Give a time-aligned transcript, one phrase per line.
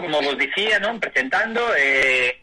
[0.00, 0.98] como vos dicía, non?
[1.02, 2.40] Presentando, eh,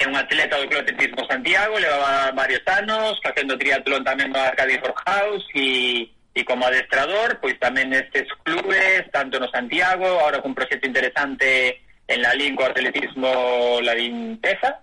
[0.00, 4.80] é un atleta do Club Atletismo Santiago, levaba varios anos, facendo triatlón tamén no Arcadi
[4.80, 10.88] House, e, e como adestrador, pois tamén nestes clubes, tanto no Santiago, ahora cun proxecto
[10.88, 13.92] interesante en la Linco Atletismo La
[14.40, 14.80] Pesa,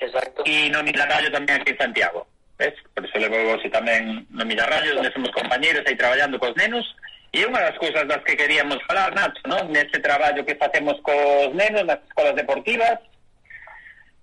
[0.00, 0.42] Exacto.
[0.48, 2.24] e no Milarrallo tamén aquí en Santiago.
[2.56, 2.74] Ves?
[2.96, 6.88] Por iso levo vos tamén no Milarrallo, onde somos compañeros aí traballando cos nenos,
[7.32, 9.64] E unha das cousas das que queríamos falar, Nacho, ¿no?
[9.72, 13.00] neste traballo que facemos cos nenos nas escolas deportivas,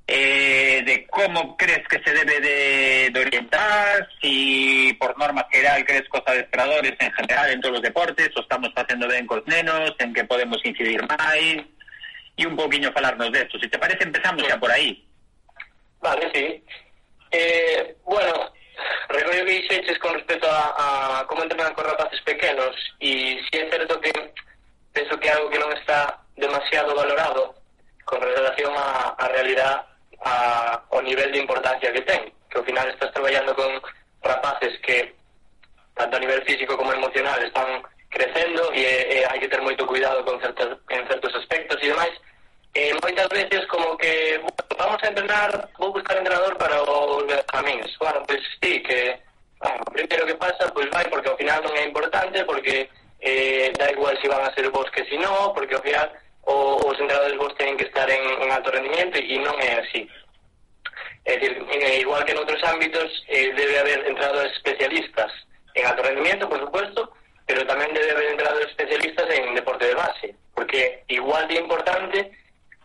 [0.06, 6.22] eh, de como crees que se debe de, orientar, si por norma general crees cos
[6.26, 10.30] adestradores en general en todos os deportes, o estamos facendo ben cos nenos, en que
[10.30, 11.66] podemos incidir máis,
[12.38, 13.58] e un poquinho falarnos de esto.
[13.58, 15.02] Si te parece, empezamos xa por aí.
[15.98, 16.62] Vale, sí.
[17.34, 18.54] Eh, bueno,
[19.10, 23.70] Recollo que dixeches con respecto a, a como entrenar con rapaces pequenos e si é
[23.70, 24.12] certo que
[24.94, 27.56] penso que é algo que non está demasiado valorado
[28.06, 29.86] con relación a, a realidad
[30.26, 33.70] a, o nivel de importancia que ten que ao final estás traballando con
[34.22, 35.16] rapaces que
[35.96, 40.26] tanto a nivel físico como emocional están crecendo e, e hai que ter moito cuidado
[40.26, 42.14] con certas, en certos aspectos e demais
[42.74, 47.90] e moitas veces como que bueno, vamos a entrenar, vou buscar entrenador para os benjamíns
[47.98, 49.20] bueno, pues, sí, que
[49.60, 52.90] bueno, que pasa, pues vai porque ao final non é importante porque
[53.20, 56.08] eh, da igual si van a ser vos que si no porque ao final
[56.50, 60.08] o, os entrenadores vos teñen que estar en, en alto rendimiento e non é así.
[61.26, 61.62] É dicir,
[62.00, 65.30] igual que en outros ámbitos, eh, debe haber entrenadores especialistas
[65.76, 67.12] en alto rendimiento, por supuesto,
[67.46, 72.32] pero tamén debe haber entrenadores especialistas en deporte de base, porque igual de importante,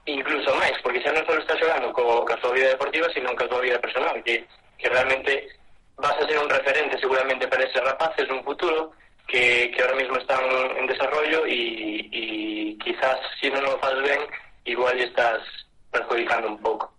[0.06, 3.48] incluso máis, porque xa non só está xogando co, ca súa vida deportiva, sino ca
[3.48, 4.44] súa vida personal, que,
[4.76, 5.48] que realmente
[5.96, 8.92] vas a ser un referente seguramente para ese rapaces un futuro
[9.26, 10.44] que, que ahora mismo están
[10.76, 14.20] en desarrollo y, y quizás si non o faz ben,
[14.64, 15.40] igual estás
[15.90, 16.92] perjudicando un pouco.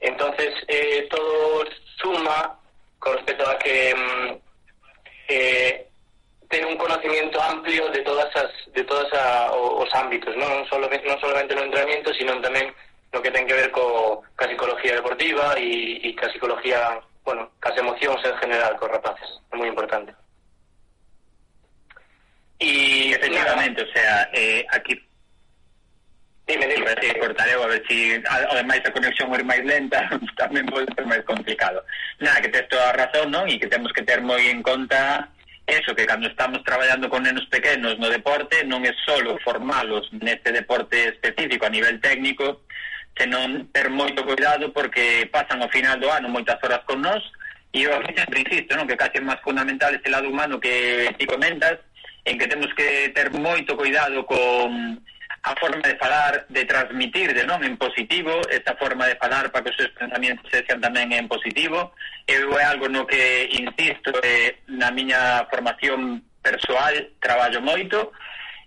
[0.00, 1.64] Entonces, eh, todo
[1.98, 2.58] suma
[2.98, 4.36] con respecto a que mm,
[5.28, 5.87] eh,
[6.48, 10.88] ter un conocimiento amplio de todas as, de todas a, os ámbitos, non, non, solo,
[10.88, 12.72] non solamente no entrenamiento, sino tamén
[13.12, 17.76] lo que ten que ver co, ca psicología deportiva e, e ca psicología, bueno, cas
[17.76, 20.16] emocións en general cos rapaces, é moi importante.
[22.58, 24.98] Y efectivamente, o sea, eh, aquí
[26.48, 26.94] Dime, dime.
[26.98, 30.00] Sí, cortareu a ver si ademais a conexión é máis lenta
[30.40, 31.84] tamén pode ser máis complicado
[32.24, 33.44] nada, que tes toda a razón, non?
[33.52, 35.28] e que temos que ter moi en conta
[35.68, 40.48] eso que cando estamos traballando con nenos pequenos no deporte non é solo formalos neste
[40.48, 42.64] deporte específico a nivel técnico,
[43.12, 47.20] senón ter moito cuidado porque pasan ao final do ano moitas horas con nós
[47.76, 48.88] e eu sempre insisto, non?
[48.88, 51.76] que case máis fundamental este lado humano que ti comentas,
[52.24, 54.96] en que temos que ter moito cuidado con
[55.42, 59.64] a forma de falar, de transmitir de non en positivo, esta forma de falar para
[59.64, 61.94] que os seus pensamentos sexan tamén en positivo.
[62.26, 68.12] Eu é algo no que insisto eh, na miña formación persoal, traballo moito,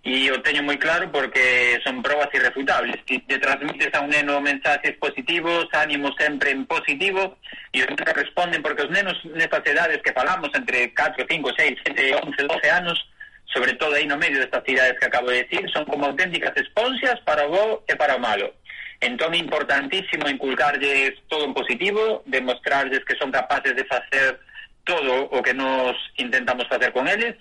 [0.04, 4.42] e o teño moi claro porque son probas irrefutables que te transmites a un neno
[4.42, 7.38] mensaxes positivos, ánimo sempre en positivo
[7.70, 11.78] e os nenos responden porque os nenos nestas edades que falamos entre 4, 5, 6,
[11.86, 12.98] 7, 11, 12 anos
[13.46, 17.20] sobre todo aí no medio destas cidades que acabo de decir, son como auténticas esponxas
[17.22, 18.54] para o bo e para o malo.
[19.02, 24.40] Entón, importantísimo inculcarlles todo en positivo, demostrarlles que son capaces de facer
[24.86, 27.36] todo o que nos intentamos facer con eles,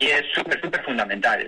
[0.00, 1.42] e é super, super fundamental.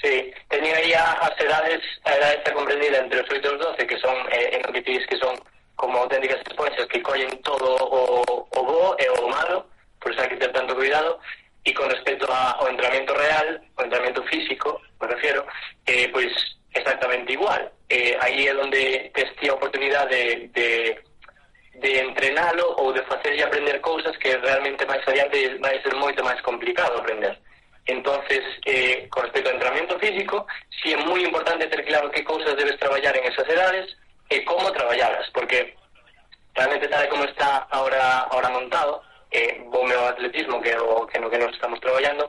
[0.00, 3.86] Sí, tenía aí as edades, a edade está comprendida entre os 8 e os 12,
[3.86, 5.38] que son, eh, en o que ti que son
[5.76, 9.66] como auténticas esponxas que collen todo o, o bo e o malo,
[10.00, 11.20] por eso hai que ter tanto cuidado,
[11.64, 15.46] E con respecto a, ao entrenamento real, ao entrenamento físico, me refiero,
[15.86, 16.32] eh, pois
[16.74, 17.70] exactamente igual.
[17.88, 20.98] Eh, aí é onde tes a oportunidade de, de,
[21.78, 26.40] de entrenalo ou de facerlle aprender cousas que realmente máis adiante vai ser moito máis
[26.42, 27.38] complicado aprender.
[27.86, 32.22] Entonces, eh, con respecto ao entrenamiento físico, si sí é moi importante ter claro que
[32.22, 33.86] cousas debes traballar en esas edades
[34.30, 35.74] e como traballalas, porque
[36.54, 39.02] realmente tal como está ahora, ahora montado,
[39.32, 42.28] eh, o meu atletismo, que o que no que nos estamos traballando,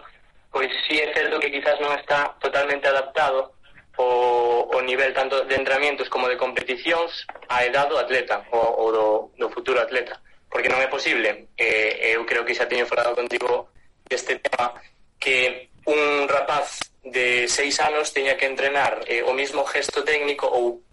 [0.52, 3.54] pois sí é certo que quizás non está totalmente adaptado
[3.98, 8.88] o, o nivel tanto de entrenamientos como de competicións a edad do atleta ou, ou
[8.92, 9.08] do,
[9.38, 10.18] do futuro atleta.
[10.50, 11.50] Porque non é posible.
[11.58, 13.74] Eh, eu creo que xa teño falado contigo
[14.06, 14.78] deste tema
[15.18, 20.86] que un rapaz de seis anos teña que entrenar eh, o mismo gesto técnico ou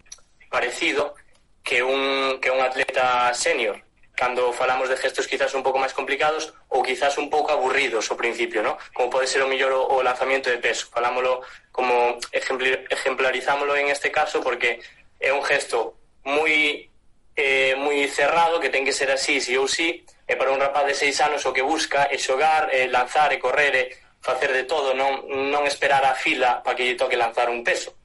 [0.49, 1.15] parecido
[1.63, 3.79] que un, que un atleta senior
[4.21, 8.21] cando falamos de gestos quizás un pouco máis complicados ou quizás un pouco aburridos ao
[8.21, 8.77] principio, ¿no?
[8.93, 10.85] como pode ser o mellor o, o lanzamento de peso.
[10.93, 11.41] Falámoslo
[11.73, 14.77] como ejemplarizámoslo en este caso porque
[15.17, 16.85] é un gesto moi
[17.33, 20.85] eh, moi cerrado que ten que ser así, si ou si, e para un rapaz
[20.85, 23.85] de seis anos o que busca é xogar, é lanzar, e correr, é
[24.21, 27.97] facer de todo, non, non esperar a fila para que lle toque lanzar un peso.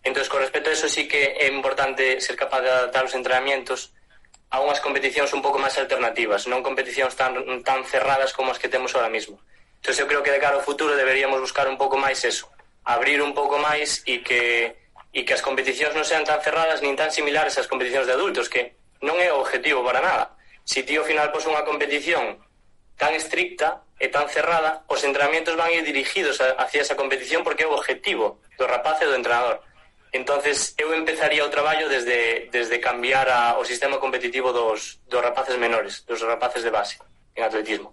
[0.00, 3.91] Entón, con respecto a eso, sí que é importante ser capaz de adaptar os entrenamientos
[4.52, 7.32] a unhas competicións un pouco máis alternativas, non competicións tan,
[7.64, 9.40] tan cerradas como as que temos ahora mismo.
[9.80, 12.52] Entón, eu creo que de cara ao futuro deberíamos buscar un pouco máis eso,
[12.84, 14.76] abrir un pouco máis e que,
[15.08, 18.52] e que as competicións non sean tan cerradas nin tan similares ás competicións de adultos,
[18.52, 20.36] que non é o objetivo para nada.
[20.68, 22.36] Si ti ao final pos unha competición
[23.00, 27.64] tan estricta e tan cerrada, os entrenamientos van a ir dirigidos hacia esa competición porque
[27.64, 29.64] é o objetivo do rapaz e do entrenador.
[30.12, 35.56] Entonces, eu empezaría o traballo desde, desde cambiar a, o sistema competitivo dos, dos rapaces
[35.56, 36.98] menores, dos rapaces de base
[37.34, 37.92] en atletismo.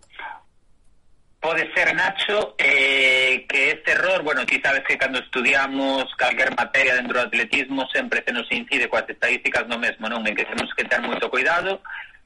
[1.39, 6.95] Pode ser, Nacho, eh, que este error, bueno, ti sabes que cando estudiamos calquer materia
[6.95, 10.27] dentro do atletismo sempre se nos incide coas estadísticas no mesmo, non?
[10.27, 11.79] En que temos que ter moito cuidado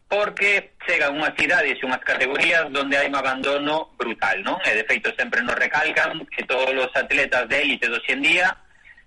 [0.09, 4.57] porque chegan unhas cidades e unhas categorías onde hai un abandono brutal, non?
[4.65, 8.49] E de feito sempre nos recalcan que todos os atletas de élite do hoxendía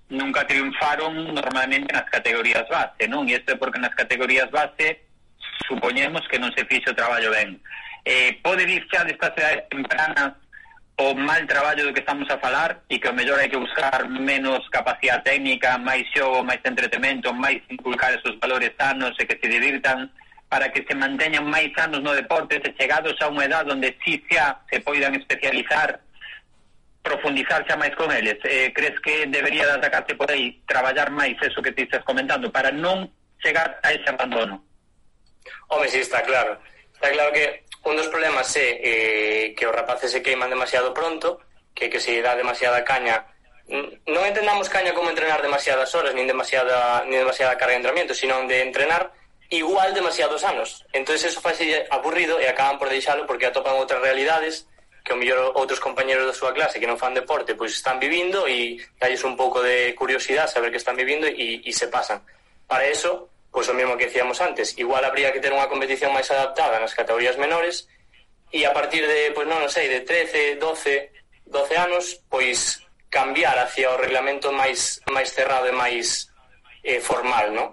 [0.08, 3.26] nunca triunfaron normalmente nas categorías base, non?
[3.26, 5.06] E isto é porque nas categorías base
[5.66, 7.58] supoñemos que non se fixo o traballo ben.
[8.06, 10.38] Eh, pode vir xa destas edades tempranas
[10.96, 14.08] o mal traballo do que estamos a falar e que o mellor hai que buscar
[14.08, 19.48] menos capacidade técnica, máis xogo, máis entretemento, máis inculcar esos valores sanos e que se
[19.50, 20.08] divirtan
[20.48, 24.22] para que se manteñan máis anos no deporte se chegados a unha edad onde sí
[24.30, 26.00] xa se poidan especializar
[27.06, 28.42] profundizar xa máis con eles?
[28.42, 32.50] Eh, crees que debería de atacarte por aí, traballar máis eso que te estás comentando,
[32.50, 33.06] para non
[33.38, 34.66] chegar a ese abandono?
[35.70, 36.58] Home, si sí, está claro.
[36.90, 41.46] Está claro que un dos problemas é eh, que os rapaces se queiman demasiado pronto,
[41.70, 43.36] que que se dá demasiada caña
[44.06, 48.38] non entendamos caña como entrenar demasiadas horas nin demasiada, nin demasiada carga de entrenamiento sino
[48.46, 49.10] de entrenar
[49.50, 51.58] igual demasiados anos entonces eso faz
[51.90, 54.70] aburrido e acaban por deixalo porque atopan outras realidades
[55.06, 58.50] que o mellor outros compañeros da súa clase que non fan deporte pois están vivindo
[58.50, 62.18] e dalles un pouco de curiosidade saber que están vivindo e, e se pasan.
[62.66, 66.26] Para eso, pois o mesmo que decíamos antes, igual habría que ter unha competición máis
[66.34, 67.86] adaptada nas categorías menores
[68.50, 73.54] e a partir de, pois non, non sei, de 13, 12, 12 anos, pois cambiar
[73.62, 76.34] hacia o reglamento máis máis cerrado e máis
[76.82, 77.70] eh, formal, non?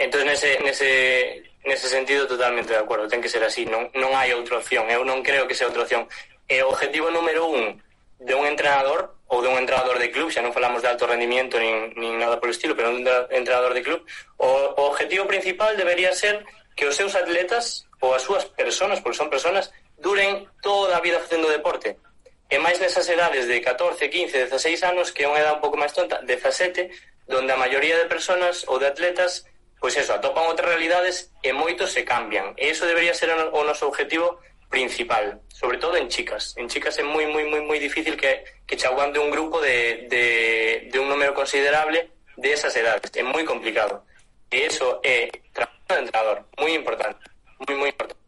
[0.00, 4.32] Entón, nese, nese, nese sentido totalmente de acordo, ten que ser así, non, non hai
[4.32, 6.08] outra opción, eu non creo que sea outra opción.
[6.48, 7.76] E o objetivo número un
[8.18, 11.60] de un entrenador ou de un entrenador de club, xa non falamos de alto rendimento
[11.60, 14.00] nin, nin nada polo estilo, pero un entrenador de club,
[14.40, 16.42] o, o objetivo principal debería ser
[16.72, 19.68] que os seus atletas ou as súas personas, porque son personas,
[20.00, 22.00] duren toda a vida facendo deporte.
[22.48, 25.76] E máis nesas edades de 14, 15, 16 anos, que é unha edad un pouco
[25.76, 26.88] máis tonta, 17,
[27.28, 29.44] donde a maioría de personas ou de atletas
[29.78, 32.50] pois eso, atopan outras realidades e moitos se cambian.
[32.58, 36.54] E iso debería ser o noso objetivo principal, sobre todo en chicas.
[36.56, 40.06] En chicas é moi, moi, moi, moi difícil que, que che aguante un grupo de,
[40.10, 43.10] de, un número considerable de esas edades.
[43.16, 44.04] É moi complicado.
[44.52, 47.24] E eso é trabajo de entrenador, moi importante,
[47.64, 48.20] moi, moi importante.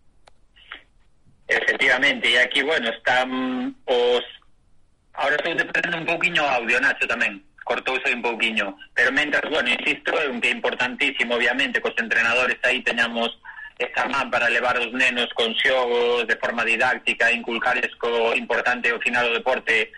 [1.49, 4.25] Efectivamente, e aquí, bueno, están os...
[5.15, 10.11] Ahora estou te un pouquiño audio, Nacho, tamén cortouse un pouquiño, pero mentras, bueno, insisto,
[10.19, 13.31] é importantísimo, obviamente, cos entrenadores aí teñamos
[13.81, 18.93] e man para levar os nenos con xogos de forma didáctica e inculcarles co importante
[18.93, 19.89] ao final do deporte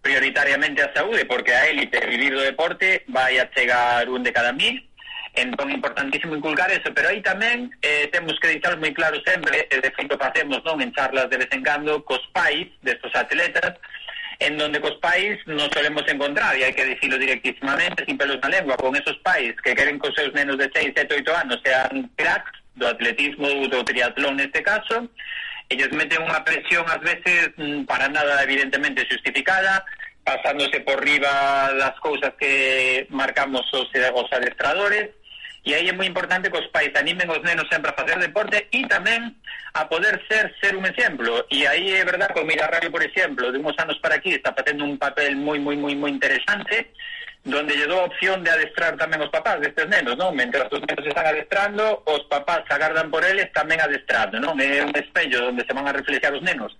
[0.00, 4.52] prioritariamente a saúde, porque a élite vivir do deporte vai a chegar un de cada
[4.52, 4.78] mil,
[5.34, 9.76] entón importantísimo inculcar eso, pero aí tamén eh, temos que deixar moi claro sempre, e
[9.82, 13.74] de feito facemos non en charlas de vez en cando cos pais destos atletas,
[14.38, 18.54] en donde cos pais nos solemos encontrar, e hai que dicilo directísimamente, sin pelos na
[18.54, 22.06] lengua, con esos pais que queren cos seus nenos de 6, 7, 8 anos sean
[22.14, 25.08] cracks, do atletismo ou do triatlón neste caso,
[25.68, 29.84] ellos meten unha presión ás veces mm, para nada evidentemente justificada,
[30.24, 35.10] pasándose por riba das cousas que marcamos os, os adestradores,
[35.64, 38.66] e aí é moi importante que os pais animen os nenos sempre a facer deporte
[38.74, 39.30] e tamén
[39.78, 41.46] a poder ser ser un exemplo.
[41.54, 44.50] E aí é verdad que o Mirarraio, por exemplo de unos anos para aquí está
[44.50, 46.90] facendo un papel moi moi moi moi interesante
[47.44, 50.30] donde lle dou a opción de adestrar tamén os papás destes nenos, non?
[50.30, 54.54] Mentras os nenos están adestrando, os papás agardan por eles tamén adestrando, non?
[54.62, 56.70] É un espello onde se van a reflexar os nenos.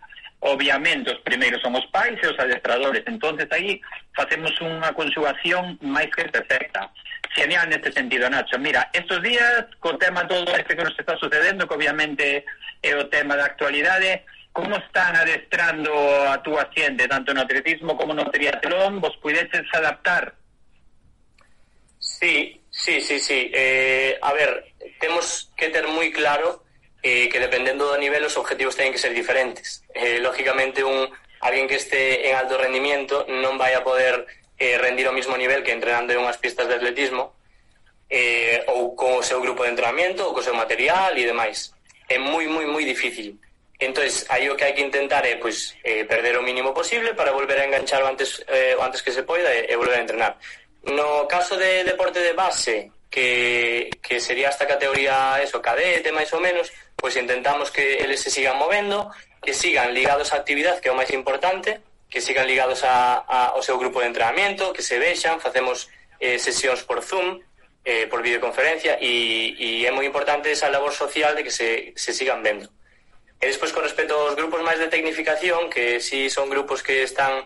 [0.43, 3.03] Obviamente, os primeiros son os pais e os adestradores.
[3.07, 3.83] entonces aí
[4.15, 6.87] facemos unha conxugación máis que perfecta.
[7.35, 8.59] Genial neste sentido, Nacho.
[8.59, 12.47] Mira, estos días, co tema todo este que nos está sucedendo, que obviamente
[12.83, 14.23] é o tema da actualidade,
[14.55, 15.91] como están adestrando
[16.31, 20.42] a túa xente, tanto no atletismo como no triatlón, vos pudeches adaptar
[22.23, 23.51] Sí, sí, sí, sí.
[23.53, 26.63] Eh, a ver, temos que ter moi claro
[27.03, 29.83] eh, que dependendo do nivel os objetivos teñen que ser diferentes.
[29.91, 31.11] Eh, lógicamente, un
[31.43, 34.23] alguén que este en alto rendimiento non vai a poder
[34.55, 37.35] eh, rendir ao mismo nivel que entrenando en unhas pistas de atletismo
[38.07, 41.75] eh, ou co seu grupo de entrenamiento ou co seu material e demais.
[42.07, 43.35] É moi, moi, moi difícil.
[43.83, 47.35] Entonces, aí o que hai que intentar é pois, eh, perder o mínimo posible para
[47.35, 49.99] volver a enganchar o antes, eh, o antes que se poida e, eh, e volver
[49.99, 50.39] a entrenar.
[50.83, 56.41] No caso de deporte de base, que, que sería esta categoría eso, cadete máis ou
[56.41, 59.13] menos, pois intentamos que eles se sigan movendo,
[59.45, 63.55] que sigan ligados á actividade, que é o máis importante, que sigan ligados a, a,
[63.55, 67.39] ao seu grupo de entrenamiento, que se vexan, facemos eh, sesións por Zoom,
[67.85, 72.11] eh, por videoconferencia, e, e é moi importante esa labor social de que se, se
[72.17, 72.73] sigan vendo.
[73.43, 77.45] E despois, con respecto aos grupos máis de tecnificación, que si son grupos que están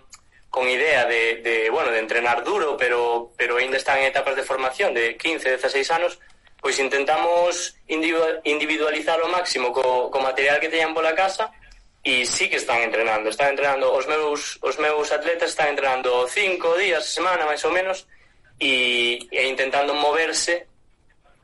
[0.57, 4.43] con idea de, de, bueno, de entrenar duro, pero, pero ainda están en etapas de
[4.43, 6.19] formación de 15, 16 anos,
[6.63, 11.53] pois intentamos individualizar o máximo co, co material que teñan pola casa
[12.01, 16.73] e sí que están entrenando, están entrenando os meus, os meus atletas están entrenando cinco
[16.81, 18.09] días a semana, máis ou menos,
[18.57, 20.65] e, e intentando moverse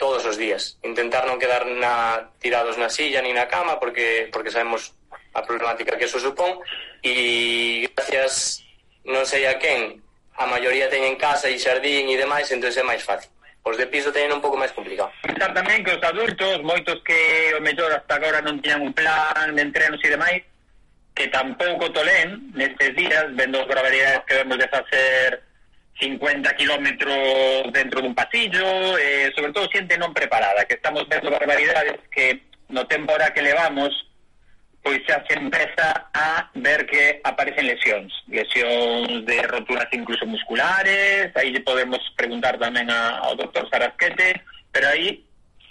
[0.00, 4.48] todos os días, intentar non quedar na, tirados na silla ni na cama porque porque
[4.48, 4.96] sabemos
[5.36, 6.64] a problemática que eso supón
[7.04, 8.64] e gracias
[9.04, 9.98] non sei a quen,
[10.38, 13.30] a maioría teñen casa e xardín e demais, entón é máis fácil.
[13.62, 15.14] Os de piso teñen un pouco máis complicado.
[15.22, 19.54] Está tamén que os adultos, moitos que o mellor hasta agora non tiñan un plan
[19.54, 20.42] de entrenos e demais,
[21.14, 25.42] que tampouco tolén nestes días, vendo as gravedades que vemos de facer
[26.00, 32.02] 50 kilómetros dentro dun pasillo, eh, sobre todo xente non preparada, que estamos vendo barbaridades
[32.10, 32.42] que
[32.72, 33.92] no tempo ahora que levamos
[34.82, 41.54] pois xa se empeza a ver que aparecen lesións, lesións de roturas incluso musculares, aí
[41.62, 44.42] podemos preguntar tamén a, ao doctor Sarasquete,
[44.74, 45.22] pero aí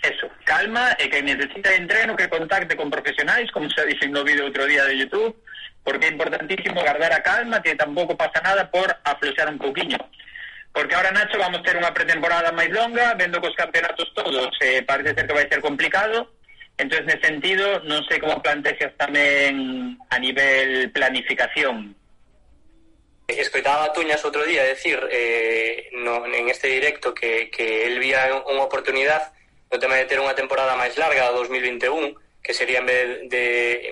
[0.02, 4.48] eso, calma e que necesita entreno que contacte con profesionais, como xa dixen no vídeo
[4.48, 5.36] outro día de Youtube,
[5.84, 10.00] porque é importantísimo guardar a calma que tampouco pasa nada por afloxar un pouquiño.
[10.72, 14.82] Porque ahora, Nacho, vamos ter unha pretemporada máis longa, vendo que os campeonatos todos eh,
[14.88, 16.32] parece ser que vai ser complicado,
[16.82, 21.94] Entonces, nesse sentido, non sei como plantexas tamén a nivel planificación.
[23.30, 28.34] Escoitaba a Tuñas outro día decir eh, no, en este directo que, que el vía
[28.50, 29.30] unha oportunidade
[29.70, 33.46] no tema de ter unha temporada máis larga 2021, que sería en vez de,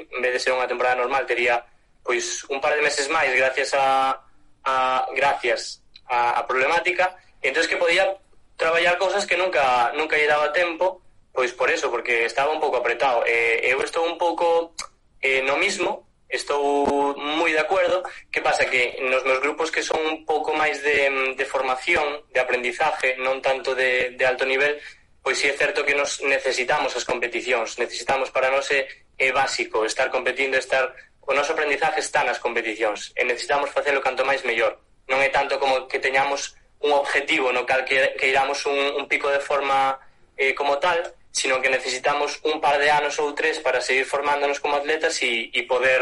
[0.09, 1.61] en vez de ser unha temporada normal, tería
[2.01, 4.17] pois un par de meses máis gracias a,
[4.65, 7.13] a gracias a, a problemática,
[7.45, 8.17] entonces que podía
[8.57, 12.77] traballar cousas que nunca nunca lle daba tempo Pois por eso, porque estaba un pouco
[12.77, 13.23] apretado.
[13.25, 14.73] Eh, eu estou un pouco
[15.21, 18.03] eh, no mismo, estou moi de acuerdo.
[18.29, 18.69] Que pasa?
[18.69, 23.41] Que nos meus grupos que son un pouco máis de, de formación, de aprendizaje, non
[23.41, 24.77] tanto de, de alto nivel,
[25.21, 29.85] pois sí é certo que nos necesitamos as competicións, necesitamos para nós é, é básico
[29.85, 30.93] estar competindo, estar
[31.29, 34.81] o noso aprendizaje está nas competicións e necesitamos facelo canto máis mellor.
[35.05, 39.05] Non é tanto como que teñamos un objetivo no cal que, que iramos un, un
[39.05, 39.99] pico de forma
[40.37, 40.97] eh, como tal,
[41.31, 45.53] sino que necesitamos un par de anos ou tres para seguir formándonos como atletas e,
[45.53, 46.01] e poder,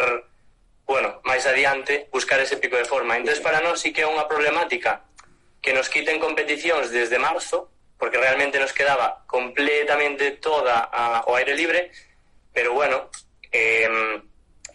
[0.88, 3.20] bueno, máis adiante, buscar ese pico de forma.
[3.20, 5.04] Entón, para nós sí que é unha problemática
[5.60, 7.68] que nos quiten competicións desde marzo,
[8.00, 11.92] porque realmente nos quedaba completamente toda a, ao aire libre,
[12.54, 13.10] pero bueno,
[13.52, 14.22] eh,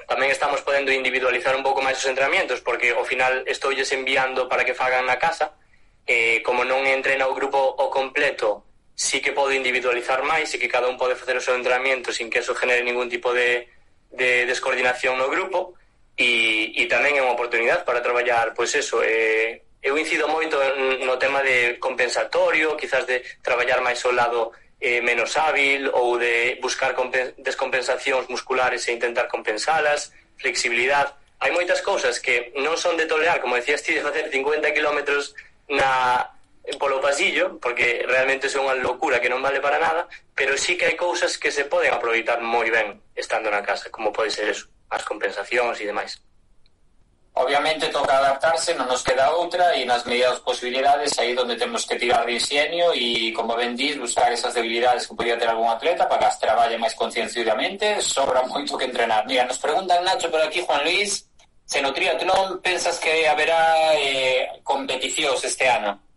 [0.05, 4.67] tamén estamos podendo individualizar un pouco máis os entrenamientos, porque ao final estoulles enviando para
[4.67, 5.57] que fagan na casa,
[6.05, 10.69] eh, como non entrena o grupo o completo sí que pode individualizar máis e que
[10.69, 13.69] cada un pode facer o seu entrenamiento sin que eso genere ningún tipo de,
[14.13, 15.75] de descoordinación no grupo.
[16.13, 20.61] E, e tamén é unha oportunidade para traballar pois eso, eh, eu incido moito
[21.09, 26.61] no tema de compensatorio quizás de traballar máis o lado eh, menos hábil ou de
[26.61, 26.93] buscar
[27.41, 33.57] descompensacións musculares e intentar compensalas flexibilidade hai moitas cousas que non son de tolerar como
[33.57, 35.33] decías ti, de facer 50 kilómetros
[35.73, 36.29] na,
[36.65, 40.79] Eh, polo pasillo, porque realmente é unha locura que non vale para nada, pero sí
[40.79, 44.47] que hai cousas que se poden aproveitar moi ben estando na casa, como pode ser
[44.47, 46.23] eso, as compensacións e demais.
[47.35, 51.99] Obviamente toca adaptarse, non nos queda outra e nas medidas posibilidades aí donde temos que
[51.99, 56.07] tirar de ingenio e, como ben dís, buscar esas debilidades que podía ter algún atleta
[56.07, 59.27] para que as traballe máis concienciadamente, sobra moito que entrenar.
[59.27, 61.27] Mira, nos preguntan Nacho por aquí, Juan Luis,
[61.67, 66.12] se no triatlón pensas que haberá eh, competicións este ano?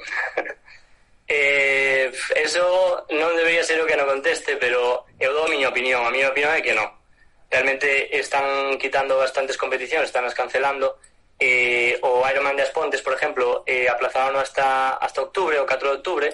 [1.28, 6.02] eh, eso non debería ser o que non conteste, pero eu dou a miña opinión.
[6.02, 6.88] A miña opinión é que non.
[7.50, 10.98] Realmente están quitando bastantes competicións, están as cancelando.
[11.40, 15.96] Eh, o Ironman de Aspontes, por exemplo, eh, aplazaron hasta, hasta octubre, o 4 de
[15.96, 16.28] octubre.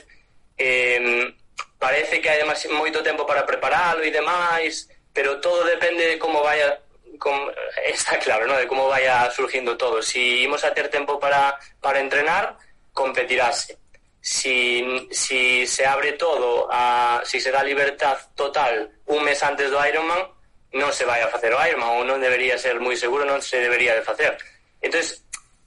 [0.58, 1.30] Eh,
[1.78, 6.42] parece que hai demasi, moito tempo para preparalo e demais, pero todo depende de como
[6.42, 6.80] vaya
[7.18, 7.50] como,
[7.86, 8.56] está claro, ¿no?
[8.56, 10.02] De como vaya surgindo todo.
[10.02, 12.56] Si imos a ter tempo para, para entrenar,
[12.96, 13.76] competirase.
[14.24, 19.78] Si, si se abre todo, a, si se dá libertad total un mes antes do
[19.78, 20.32] Ironman,
[20.72, 23.60] non se vai a facer o Ironman, ou non debería ser moi seguro, non se
[23.60, 24.34] debería de facer.
[24.82, 25.22] entonces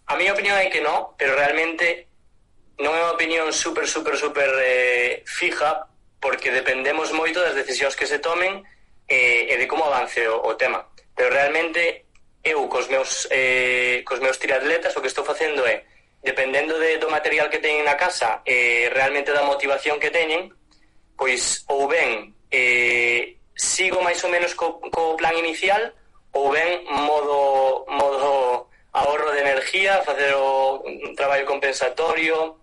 [0.09, 2.09] a miña opinión é que non, pero realmente
[2.81, 5.85] non é unha opinión super, super, super eh, fija,
[6.17, 8.65] porque dependemos moito das decisións que se tomen
[9.05, 10.81] eh, e de como avance o, o tema.
[11.13, 12.09] Pero realmente
[12.41, 15.85] eu cos meus, eh, cos meus triatletas o que estou facendo é
[16.21, 20.51] dependendo de, do material que teñen na casa e eh, realmente da motivación que teñen,
[21.15, 25.95] pois ou ben eh, sigo máis ou menos co, co plan inicial
[26.35, 32.59] ou ben modo, modo ahorro de enerxía, facer o un traballo compensatorio,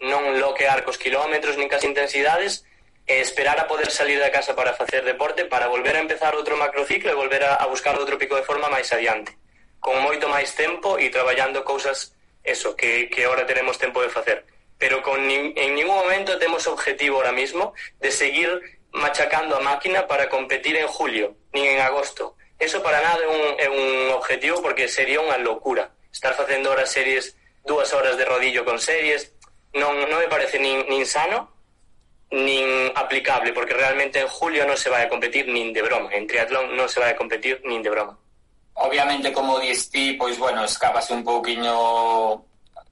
[0.00, 2.62] non bloquear cos kilómetros nin cas intensidades
[3.06, 6.58] e esperar a poder salir da casa para facer deporte para volver a empezar outro
[6.58, 9.32] macrociclo e volver a, a buscar outro pico de forma máis adiante
[9.78, 12.15] con moito máis tempo e traballando cousas
[12.46, 14.46] eso, que, que ahora tenemos tempo de facer.
[14.78, 20.28] Pero con en ningún momento temos objetivo ahora mismo de seguir machacando a máquina para
[20.28, 22.36] competir en julio, ni en agosto.
[22.58, 25.92] Eso para nada é un, é un objetivo porque sería unha locura.
[26.08, 27.36] Estar facendo horas series,
[27.68, 29.36] dúas horas de rodillo con series,
[29.76, 31.52] non, non me parece nin, nin sano,
[32.32, 36.08] nin aplicable, porque realmente en julio non se vai a competir nin de broma.
[36.16, 38.16] En triatlón non se vai a competir nin de broma.
[38.76, 41.72] Obviamente, como DST, pois, bueno, escapase un pouquiño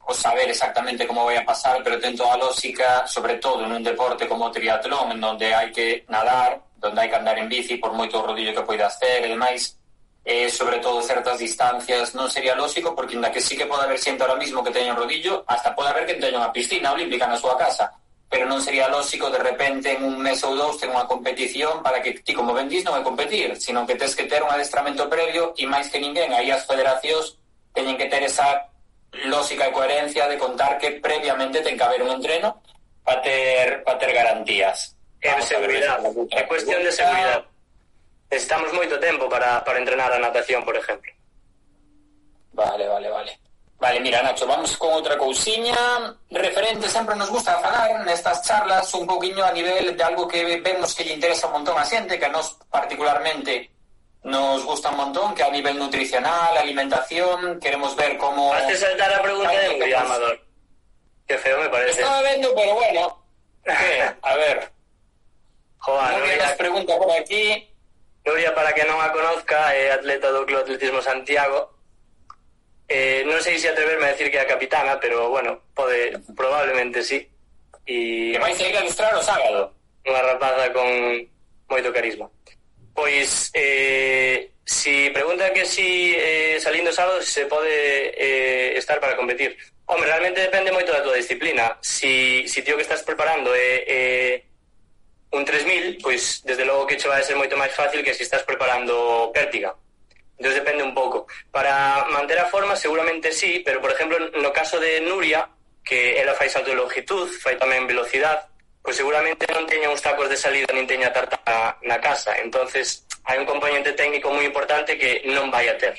[0.06, 3.80] o saber exactamente como vai a pasar, pero ten toda a lógica, sobre todo nun
[3.80, 7.80] deporte como o triatlón, en donde hai que nadar, donde hai que andar en bici,
[7.80, 9.80] por moito rodillo que poida hacer e demais,
[10.24, 14.00] eh, sobre todo certas distancias non sería lógico porque inda que sí que pode haber
[14.00, 17.24] xente ahora mismo que teña un rodillo hasta pode haber que teña unha piscina olímpica
[17.24, 17.92] na súa casa
[18.34, 22.02] pero non sería lógico de repente en un mes ou dous ter unha competición para
[22.02, 25.54] que ti como vendís non é competir, sino que tens que ter un adestramento previo
[25.54, 27.38] e máis que ninguén, aí as federacións
[27.70, 28.66] teñen que ter esa
[29.30, 32.58] lógica e coherencia de contar que previamente ten que haber un entreno
[33.06, 34.98] para ter, pa ter garantías.
[35.22, 36.02] En seguridad,
[36.34, 37.46] é cuestión de seguridad.
[38.34, 41.14] Necesitamos moito tempo para, para entrenar a natación, por exemplo.
[42.50, 43.43] Vale, vale, vale.
[43.84, 45.76] Vale, mira, Nacho, vamos con outra cousiña
[46.30, 50.96] referente, sempre nos gusta falar nestas charlas un poquinho a nivel de algo que vemos
[50.96, 53.68] que lle interesa un montón a xente, que a nos particularmente
[54.24, 58.54] nos gusta un montón, que a nivel nutricional, alimentación, queremos ver cómo...
[58.54, 60.40] Hace saltar la pregunta de Nuria, Amador.
[61.28, 62.00] Qué feo me parece.
[62.00, 63.20] Estaba viendo, pero bueno.
[64.22, 64.72] A ver.
[65.76, 67.68] Joder, Nuria nos pregunta por aquí.
[68.24, 71.73] Nuria, para que non a conozca, é atleta do Club Atletismo Santiago.
[72.88, 77.00] Eh, non sei se atreverme a decir que é a capitana, pero bueno, pode, probablemente
[77.00, 77.24] sí.
[77.86, 78.32] E...
[78.36, 79.72] Que vai sair a lustrar o sábado.
[80.04, 80.88] Unha rapaza con
[81.72, 82.28] moito carisma.
[82.92, 89.56] Pois, eh, si pregunta que si eh, salindo sábado se pode eh, estar para competir.
[89.88, 91.76] Hombre, realmente depende moito da tua disciplina.
[91.80, 94.34] Si, si tío que estás preparando é eh, eh,
[95.32, 98.28] un 3000, pois desde logo que che vai ser moito máis fácil que se si
[98.28, 99.72] estás preparando pértiga
[100.38, 101.26] Entonces depende un poco.
[101.50, 105.48] Para manter a forma seguramente sí, pero por ejemplo en caso de Nuria,
[105.84, 108.48] que ela fai salto de longitud, fai tamén velocidade,
[108.80, 112.36] pois seguramente non teña uns tacos de salida nin teña tarta na casa.
[112.40, 115.96] entonces hai un componente técnico moi importante que non vai a ter.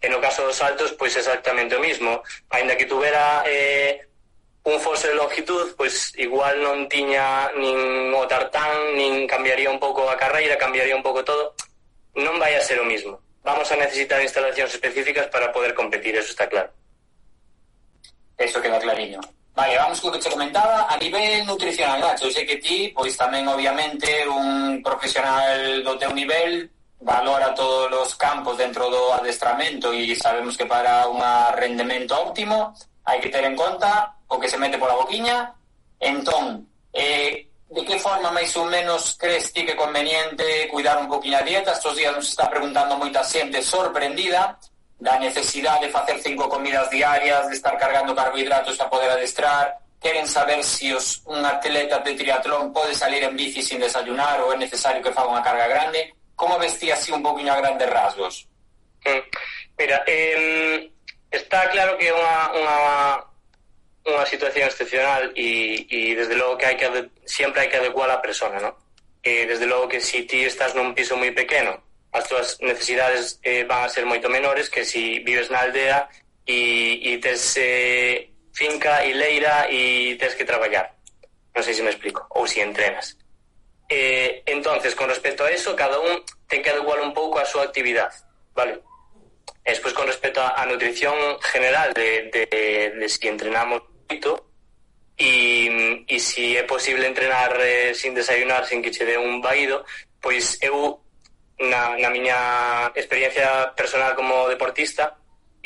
[0.00, 2.20] E no caso dos saltos, pois exactamente o mismo.
[2.52, 4.04] Ainda que tuvera eh,
[4.64, 10.08] un foso de longitud, pois igual non tiña nin o tartán, nin cambiaría un pouco
[10.08, 11.56] a carreira, cambiaría un pouco todo,
[12.16, 16.34] non vai a ser o mismo vamos a necesitar instalacións específicas para poder competir, eso
[16.34, 16.74] está claro.
[18.36, 19.22] Eso queda clariño.
[19.54, 23.48] Vale, vamos co que te comentaba a nivel nutricional, Nacho, sei que ti, pois tamén
[23.48, 26.68] obviamente un profesional do teu nivel
[27.00, 31.22] valora todos os campos dentro do adestramento e sabemos que para un
[31.56, 32.76] rendemento óptimo
[33.08, 35.54] hai que ter en conta o que se mete pola boquiña.
[35.96, 41.38] Entón, eh, ¿De que forma máis ou menos crees ti que conveniente cuidar un poquinho
[41.38, 41.74] a dieta?
[41.74, 44.54] Estos días nos está preguntando moita xente sorprendida
[44.96, 50.26] da necesidade de facer cinco comidas diarias, de estar cargando carbohidratos para poder adestrar, queren
[50.26, 54.54] saber se si os, un atleta de triatlón pode salir en bici sin desayunar ou
[54.54, 56.14] é necesario que faga unha carga grande.
[56.38, 58.46] Como vestía así un poquinho a grandes rasgos?
[59.02, 59.22] Mm.
[59.76, 60.86] Mira, eh,
[61.34, 62.76] está claro que é unha, unha
[64.06, 66.86] unha situación excepcional e, e desde logo que hai que
[67.26, 68.78] sempre hai que adecuar a persona, ¿no?
[69.26, 71.82] E desde logo que se si ti estás nun piso moi pequeno,
[72.14, 76.06] as túas necesidades eh, van a ser moito menores que se si vives na aldea
[76.46, 80.94] e, e tes eh, finca e leira e tes que traballar.
[81.50, 83.18] Non sei se me explico, ou se si entrenas.
[83.90, 87.66] Eh, entonces, con respecto a eso, cada un ten que adecuar un pouco a súa
[87.66, 88.14] actividade,
[88.54, 88.78] vale?
[89.66, 92.46] E despois, con respecto a, a nutrición general de, de,
[92.94, 94.46] de si entrenamos poquito.
[95.18, 99.84] E, e se é posible entrenar eh, sin desayunar, sin que che dé un vaído,
[100.20, 101.00] pois eu
[101.58, 105.16] na, na miña experiencia personal como deportista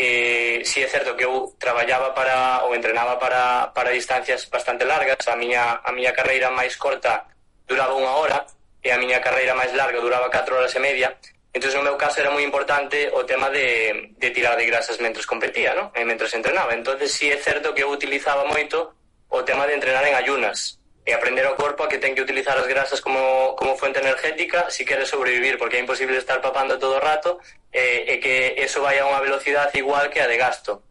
[0.00, 5.20] eh, si é certo que eu traballaba para ou entrenaba para, para distancias bastante largas.
[5.28, 7.28] A miña, a miña carreira máis corta
[7.68, 8.46] duraba unha hora
[8.80, 11.12] e a miña carreira máis larga duraba 4 horas e media.
[11.52, 15.26] Entón, no meu caso era moi importante o tema de, de tirar de grasas mentres
[15.26, 15.90] competía, ¿no?
[15.98, 16.78] Eh, e mentres entrenaba.
[16.78, 18.94] Entón, si sí é certo que eu utilizaba moito
[19.26, 22.54] o tema de entrenar en ayunas e aprender ao corpo a que ten que utilizar
[22.54, 26.78] as grasas como, como fuente energética se si quere sobrevivir, porque é imposible estar papando
[26.78, 27.42] todo o rato
[27.74, 30.86] eh, e que eso vai a unha velocidade igual que a de gasto.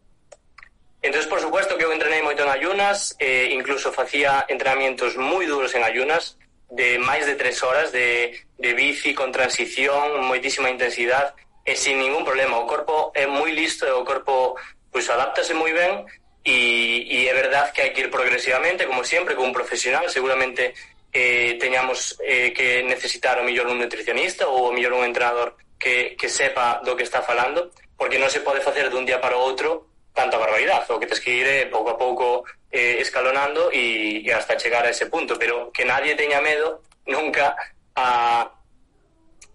[1.00, 5.72] Entón, por supuesto que eu entrenei moito en ayunas, eh, incluso facía entrenamientos moi duros
[5.72, 6.36] en ayunas,
[6.70, 11.34] de máis de tres horas de, de bici con transición, moitísima intensidade
[11.66, 12.62] e sin ningún problema.
[12.62, 14.58] O corpo é moi listo e o corpo
[14.94, 16.06] pois, adáptase moi ben
[16.46, 20.74] e, e é verdad que hai que ir progresivamente, como sempre, con un profesional, seguramente
[21.14, 26.14] eh, teñamos eh, que necesitar o mellor un nutricionista ou o mellor un entrenador que,
[26.14, 29.44] que sepa do que está falando, porque non se pode facer dun día para o
[29.44, 34.22] outro tanta barbaridade, o que tens que ir eh, pouco a pouco eh, escalonando e,
[34.26, 37.56] e hasta chegar a ese punto, pero que nadie teña medo nunca
[37.96, 38.52] a,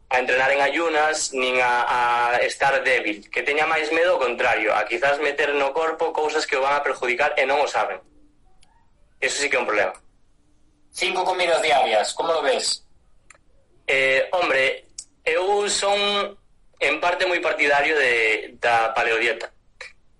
[0.08, 4.74] a entrenar en ayunas nin a, a estar débil, que teña máis medo ao contrario,
[4.74, 8.00] a quizás meter no corpo cousas que o van a perjudicar e non o saben.
[9.20, 9.94] Eso sí que é un problema.
[10.90, 12.86] Cinco comidas diarias, como lo ves?
[13.86, 14.86] Eh, hombre,
[15.24, 15.98] eu son
[16.80, 19.53] en parte moi partidario de, da paleodieta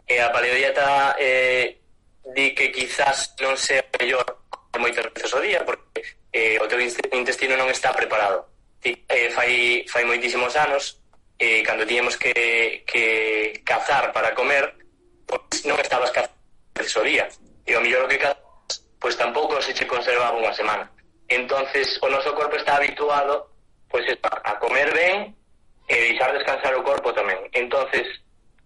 [0.04, 1.80] E a paleodieta eh,
[2.36, 4.44] di que quizás non sea mellor
[4.76, 8.50] moitas veces o día, porque eh, o teu intestino non está preparado.
[8.82, 11.00] Ti, eh, fai, fai moitísimos anos,
[11.40, 14.76] eh, cando tiñemos que, que cazar para comer,
[15.24, 16.34] pois non estabas cazando
[16.74, 17.24] o día.
[17.64, 20.90] E o mellor que cazas, pois tampouco se che conservaba unha semana.
[21.28, 23.50] entonces o noso corpo está habituado
[23.88, 25.34] pois pues, a comer ben
[25.88, 27.38] e deixar descansar o corpo tamén.
[27.52, 28.04] entonces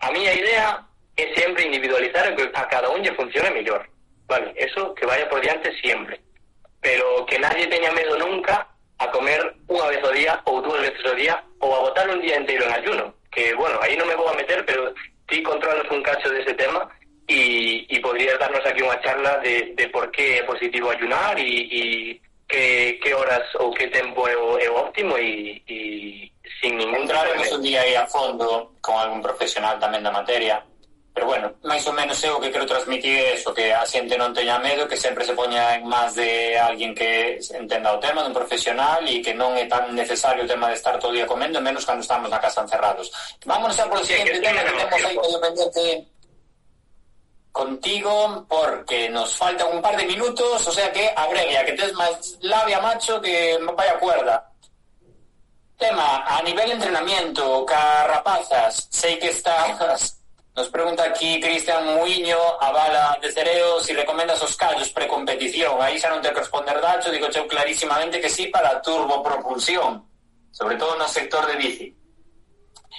[0.01, 0.87] a miña idea
[1.19, 3.89] es siempre individualizar a cada uno que funcione mejor.
[4.27, 6.21] Vale, eso que vaya por diante siempre.
[6.81, 11.05] Pero que nadie tenga miedo nunca a comer una vez al día o dos veces
[11.05, 13.15] al día o a botar un día entero en ayuno.
[13.33, 14.95] Que bueno, ahí no me voy a meter, pero
[15.29, 16.89] sí controlas un cacho de ese tema
[17.27, 21.69] y, y podrías darnos aquí una charla de, de por qué es positivo ayunar y,
[21.71, 27.53] y qué, qué, horas o qué tiempo es, es óptimo y, y, sin ningún Entraremos
[27.53, 30.65] un día ahí a fondo con algún profesional también de materia
[31.19, 34.15] Pero bueno, máis ou menos eu o que quero transmitir é eso, que a xente
[34.15, 38.23] non teña medo, que sempre se poña en más de alguén que entenda o tema,
[38.23, 41.27] dun profesional, e que non é tan necesario o tema de estar todo o día
[41.27, 43.11] comendo, menos cando estamos na casa encerrados.
[43.43, 45.83] Vámonos a por o seguinte sí, tema que temos aí medio pendiente
[47.51, 52.39] contigo porque nos faltan un par de minutos, o sea que abrevia, que tes máis
[52.47, 54.55] labia, macho, que vaya cuerda.
[55.75, 60.18] Tema, a nivel entrenamiento, carrapazas, sei que estás
[60.59, 65.79] Nos pregunta aquí Cristian Muiño, a bala de Cereo, si recomendas os callos precompetición.
[65.79, 70.03] Aí xa non te que responder dacho, digo cheu clarísimamente que sí para a turbopropulsión,
[70.51, 71.87] sobre todo no sector de bici.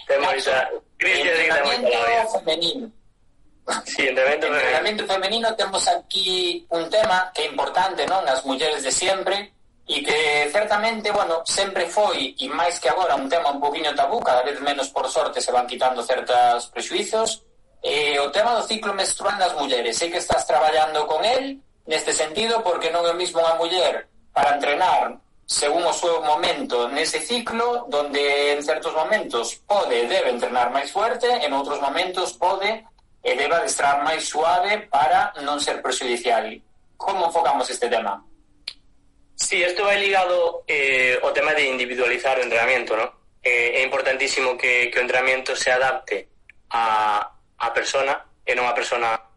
[0.07, 0.55] Nacho,
[1.03, 2.87] entrenamiento femenino.
[3.83, 8.23] Sí, entrenamiento, entrenamiento femenino temos aquí un tema que é importante, non?
[8.23, 9.51] As mulleres de sempre,
[9.83, 14.23] e que certamente, bueno, sempre foi, e máis que agora, un tema un poquinho tabú,
[14.23, 17.43] cada vez menos por sorte se van quitando certas prejuizos,
[17.81, 22.13] Eh, o tema do ciclo menstrual nas mulleres, sei que estás traballando con el neste
[22.13, 25.17] sentido porque non é o mismo unha muller para entrenar
[25.49, 30.93] según o seu momento nese ciclo donde en certos momentos pode e debe entrenar máis
[30.93, 32.85] fuerte en outros momentos pode
[33.25, 36.45] e debe adestrar máis suave para non ser prejudicial
[36.93, 38.21] como enfocamos este tema?
[39.33, 43.07] Sí, isto vai ligado eh, ao tema de individualizar o entrenamiento ¿no?
[43.41, 46.29] eh, é importantísimo que, que o entrenamiento se adapte
[46.69, 49.29] a, a persona e non a persona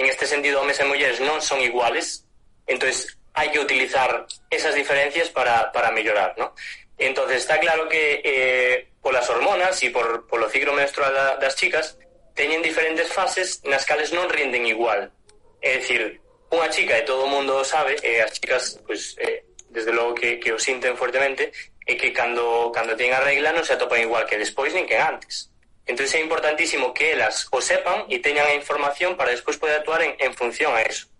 [0.00, 2.24] En este sentido, hombres e mulleres non son iguales,
[2.64, 6.56] entonces hai que utilizar esas diferencias para, para mellorar, ¿no?
[6.96, 11.36] Entonces está claro que eh, por las hormonas y por, por o ciclo menstrual da,
[11.36, 12.00] das chicas
[12.32, 15.12] teñen diferentes fases nas cales non rinden igual.
[15.60, 16.16] É dicir,
[16.48, 20.42] unha chica e todo o mundo sabe, eh, as chicas pues, eh, desde logo que,
[20.42, 21.54] que o sinten fuertemente,
[21.86, 24.98] é que cando, cando teñen a regla non se atopan igual que despois nin que
[24.98, 25.50] antes.
[25.86, 30.02] Entón é importantísimo que elas o sepan e teñan a información para despois poder actuar
[30.06, 31.10] en, en función a eso.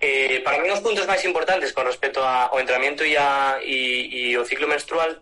[0.00, 4.32] Eh, para mí, os puntos máis importantes con respecto a, ao entrenamiento e, a, e,
[4.32, 5.20] e o ciclo menstrual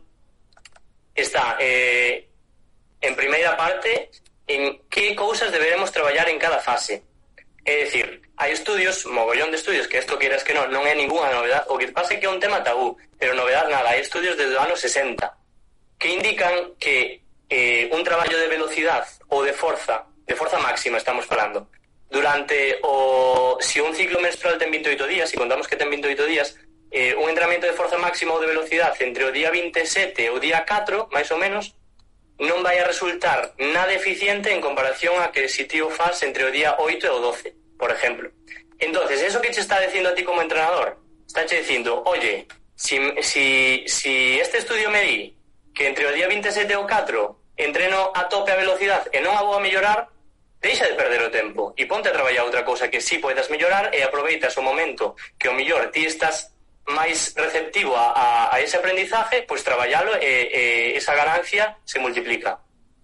[1.11, 2.31] está, eh,
[3.03, 4.15] en primeira parte,
[4.47, 7.03] en que cousas deberemos traballar en cada fase.
[7.67, 11.35] É dicir, hai estudios, mogollón de estudios, que isto queiras que non, non é ninguna
[11.35, 14.39] novedade, o que pasa é que é un tema tabú, pero novedade nada, hai estudios
[14.39, 15.27] desde o ano 60,
[15.99, 21.27] que indican que eh, un traballo de velocidade ou de forza, de forza máxima estamos
[21.27, 21.67] falando,
[22.07, 23.59] durante o...
[23.59, 26.55] se si un ciclo menstrual ten 28 días, si contamos que ten 28 días,
[26.95, 30.39] eh, un entrenamiento de forza máxima ou de velocidade entre o día 27 e o
[30.39, 31.75] día 4, máis ou menos,
[32.39, 36.55] non vai a resultar nada eficiente en comparación a que si tío faz entre o
[36.55, 38.31] día 8 e o 12 por ejemplo.
[38.79, 42.99] Entonces, eso que te está diciendo a ti como entrenador, está te dicindo, oye, si,
[43.23, 45.37] si, si este estudio me di
[45.75, 49.43] que entre o día 27 o 4 entreno a tope a velocidad e non a
[49.43, 50.11] vou a mellorar,
[50.63, 53.51] deixa de perder o tempo e ponte a traballar outra cousa que si sí podes
[53.51, 56.55] mellorar e aproveitas o momento que o mellor ti estás
[56.89, 60.63] máis receptivo a, a, a ese aprendizaje, pois pues, traballalo e, e
[60.97, 62.59] esa ganancia se multiplica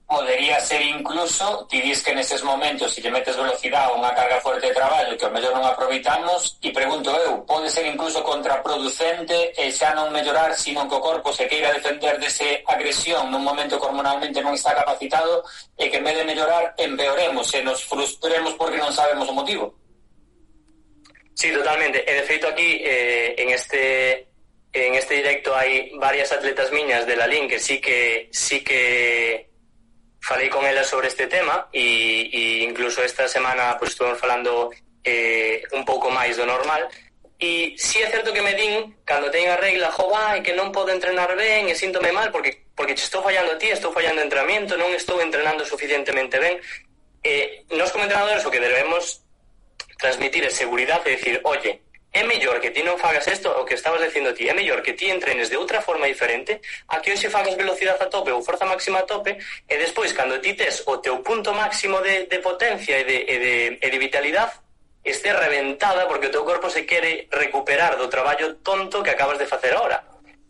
[0.06, 4.12] podería ser incluso, ti dis que neses momentos se si lle metes velocidade ou unha
[4.12, 8.20] carga fuerte de traballo que ao mellor non aproveitamos e pregunto eu, pode ser incluso
[8.20, 13.40] contraproducente e xa non mellorar sino que o corpo se queira defender dese agresión nun
[13.40, 15.40] momento que hormonalmente non está capacitado
[15.80, 19.72] e que en vez de mellorar empeoremos e nos frustremos porque non sabemos o motivo
[21.34, 21.98] Sí, totalmente.
[22.06, 24.28] E de feito aquí eh, en este
[24.72, 29.53] en este directo hai varias atletas miñas de la LIN que sí que sí que
[30.24, 34.72] falei con ela sobre este tema e, e incluso esta semana pues, estuvemos falando
[35.04, 36.88] eh, un pouco máis do normal.
[37.36, 40.56] E si sí é certo que me din cando teñen a regla, jo vai, que
[40.56, 44.24] non podo entrenar ben e síntome mal porque porque estou fallando a ti, estou fallando
[44.24, 46.56] entrenamiento non estou entrenando suficientemente ben
[47.20, 49.20] eh, nos como entrenadores o que debemos
[50.00, 51.83] transmitir é seguridade e decir, oye,
[52.14, 54.94] é mellor que ti non fagas isto o que estabas dicindo ti, é mellor que
[54.94, 58.62] ti entrenes de outra forma diferente a que hoxe fagas velocidade a tope ou forza
[58.62, 63.02] máxima a tope e despois cando ti tes o teu punto máximo de, de potencia
[63.02, 64.62] e de, e de, e de vitalidade
[65.02, 69.44] este reventada porque o teu corpo se quere recuperar do traballo tonto que acabas de
[69.44, 70.02] facer ahora.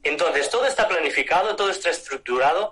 [0.05, 2.71] Entonces, todo está planificado, todo está estructurado.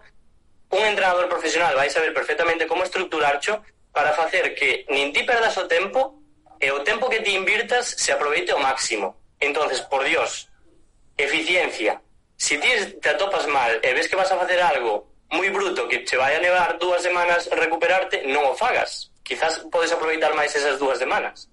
[0.70, 5.66] Un entrenador profesional vai saber perfectamente como estructurarcho para facer que nin ti perdas o
[5.66, 6.21] tempo
[6.62, 9.18] e o tempo que ti invirtas se aproveite ao máximo.
[9.42, 10.46] Entonces, por Dios,
[11.18, 11.98] eficiencia.
[12.38, 12.70] Si ti
[13.03, 16.37] te atopas mal e ves que vas a facer algo moi bruto que che vai
[16.37, 19.11] a nevar dúas semanas recuperarte, non o fagas.
[19.25, 21.48] Quizás podes aproveitar máis esas dúas semanas.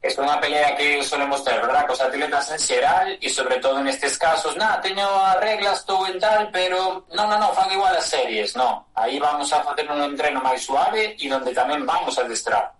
[0.00, 1.84] Es unha pelea que solemos ter, verdad?
[1.84, 6.16] Cos atletas en xeral e sobre todo nestes casos, na, teño as reglas, estou en
[6.16, 8.80] tal, pero non, non, non, fan igual as series, non.
[8.96, 12.79] Aí vamos a facer un entreno máis suave e onde tamén vamos a destrar.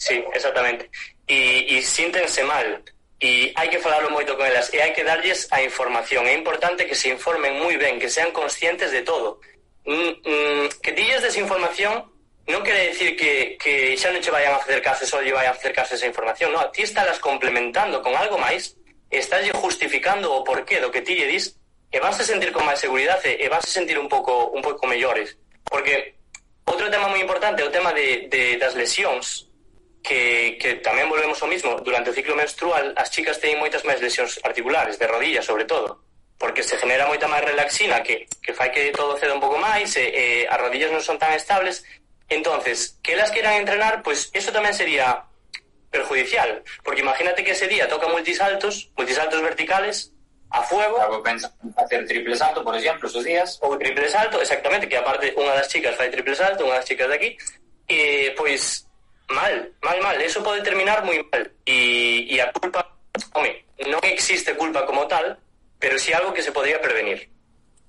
[0.00, 0.88] Sí, exactamente.
[1.28, 2.64] E, e síntense mal,
[3.20, 6.24] e hai que falarlo moito con elas e hai que darlles a información.
[6.24, 9.44] É importante que se informen moi ben, que sean conscientes de todo.
[9.84, 12.08] Mm, mm, que dilles desinformación
[12.48, 15.52] non quere decir que, que xa non che vayan a facer caso, só lle vayan
[15.52, 16.48] a facer caso esa información.
[16.48, 18.80] No, a ti estás complementando con algo máis,
[19.12, 21.60] estás justificando o porqué do que ti lle dis
[21.92, 24.88] e vas a sentir con máis seguridade e vas a sentir un pouco un pouco
[24.88, 25.36] mellores.
[25.68, 26.16] Porque
[26.64, 29.49] outro tema moi importante é o tema de, de das lesións
[30.02, 34.00] que, que tamén volvemos ao mismo, durante o ciclo menstrual as chicas teñen moitas máis
[34.00, 36.00] lesións articulares, de rodillas sobre todo,
[36.40, 39.92] porque se genera moita máis relaxina que, que fai que todo ceda un pouco máis,
[40.00, 41.84] e, e as rodillas non son tan estables,
[42.32, 45.28] entonces que elas queiran entrenar, pois pues, eso tamén sería
[45.92, 50.14] perjudicial, porque imagínate que ese día toca multisaltos, multisaltos verticales,
[50.50, 51.00] a fuego.
[51.00, 53.58] Algo pensa hacer triple salto, por exemplo, esos días.
[53.62, 57.06] Ou triple salto, exactamente, que aparte unha das chicas fai triple salto, unha das chicas
[57.06, 57.30] de aquí,
[57.86, 58.86] e pois
[59.30, 60.16] mal, mal, mal.
[60.20, 61.44] Eso pode terminar moi mal.
[61.66, 62.84] E, e a culpa,
[63.34, 65.38] home, non existe culpa como tal,
[65.78, 67.30] pero sí algo que se podría prevenir.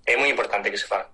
[0.06, 1.10] É moi importante que se faga.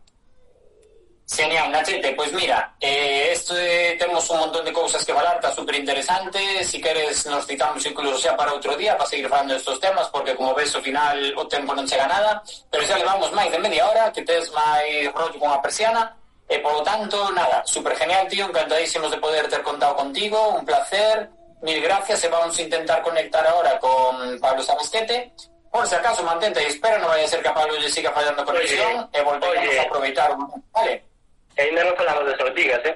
[1.27, 5.75] Genial, Nachete, pois mira, eh, este, temos un montón de cousas que falar, está super
[5.75, 6.63] interesante.
[6.63, 10.31] Si queres, nos citamos incluso xa para outro día para seguir falando destos temas, porque
[10.39, 12.39] como ves, ao final o tempo non chega nada.
[12.71, 16.15] Pero xa levamos máis de media hora, que tes máis rollo con a persiana.
[16.47, 20.65] E, por lo tanto, nada, super genial, tío, encantadísimos de poder ter contado contigo, un
[20.65, 21.29] placer,
[21.61, 25.33] mil gracias, e vamos a intentar conectar ahora con Pablo Sabasquete.
[25.69, 28.15] Por si acaso, mantente e espera, non vai a ser que a Pablo lle siga
[28.15, 30.47] fallando conexión, e volveremos a aproveitar un...
[30.71, 31.03] Vale?
[31.51, 32.95] E ainda non falamos das ortigas, eh?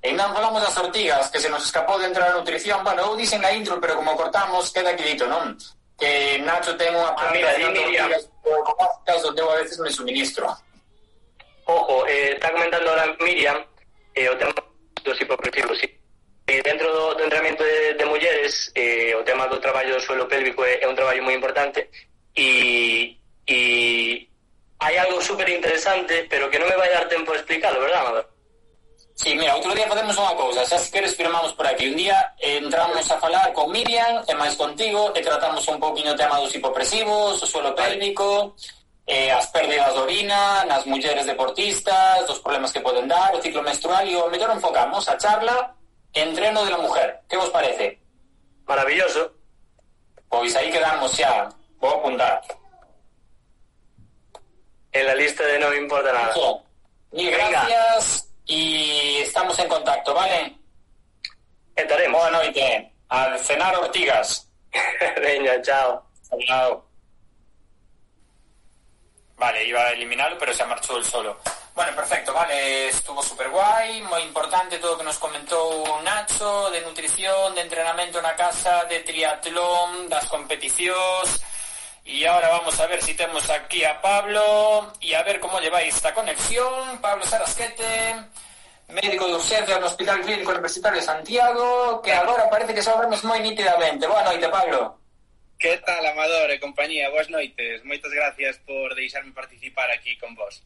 [0.00, 2.80] E ainda non falamos das ortigas, que se nos escapou dentro da nutrición.
[2.80, 5.52] Bueno, eu dixen na intro, pero como cortamos, queda aquí dito, non?
[6.00, 8.72] Que Nacho ten unha ah, mira, di ortigas, como
[9.04, 10.48] caso eu a veces me suministro.
[11.64, 13.64] Ojo, eh, está comentando ahora Miriam
[14.14, 14.52] eh, o tema
[15.02, 15.78] dos hipopresivos.
[15.78, 15.88] Sí.
[16.46, 20.26] Eh, dentro do, do entrenamiento de, de mulleres, eh, o tema do traballo do suelo
[20.26, 21.88] pélvico é, é un traballo moi importante
[22.34, 24.28] e, e
[24.82, 28.26] hai algo super interesante, pero que non me vai dar tempo a explicarlo, verdad, Amador?
[29.14, 31.86] Sí, mira, outro día facemos unha cousa, xa se queres firmamos por aquí.
[31.86, 36.18] Un día entramos a falar con Miriam e máis contigo e tratamos un poquinho o
[36.18, 42.26] tema dos hipopresivos, o suelo pélvico, vale eh, as pérdidas de orina nas mulleres deportistas,
[42.26, 45.74] dos problemas que poden dar, o ciclo menstrual e o mellor enfocamos a charla
[46.14, 47.20] entreno de la mujer.
[47.28, 47.98] Que vos parece?
[48.66, 49.32] Maravilloso.
[50.28, 51.48] Pois aí quedamos xa.
[51.80, 52.40] Vou apuntar.
[54.92, 56.34] En la lista de no me importa nada.
[57.12, 60.56] Mil gracias y estamos en contacto, ¿vale?
[61.74, 62.20] Estaremos.
[62.20, 62.92] Boa noite.
[63.08, 64.48] Al cenar ortigas.
[65.20, 66.06] Venga, chao.
[66.46, 66.91] Chao.
[69.42, 71.40] Vale, iba a eliminarlo, pero se marchó el solo.
[71.74, 76.78] Bueno, perfecto, vale, estuvo súper guay, moi importante todo o que nos comentou Nacho, de
[76.86, 81.42] nutrición, de entrenamento na casa, de triatlón, das competicións,
[82.04, 85.96] Y ahora vamos a ver si tenemos aquí a Pablo y a ver cómo lleváis
[85.96, 86.98] esta conexión.
[87.00, 88.14] Pablo Sarasquete,
[88.94, 93.42] médico de urgencia del Hospital Clínico Universitario de Santiago, que agora parece que sabemos moi
[93.42, 94.06] nítidamente.
[94.06, 95.01] Boa noite, Pablo.
[95.62, 97.06] Que tal, Amador e compañía?
[97.14, 97.86] Boas noites.
[97.86, 100.58] Moitas gracias por deixarme participar aquí con vos.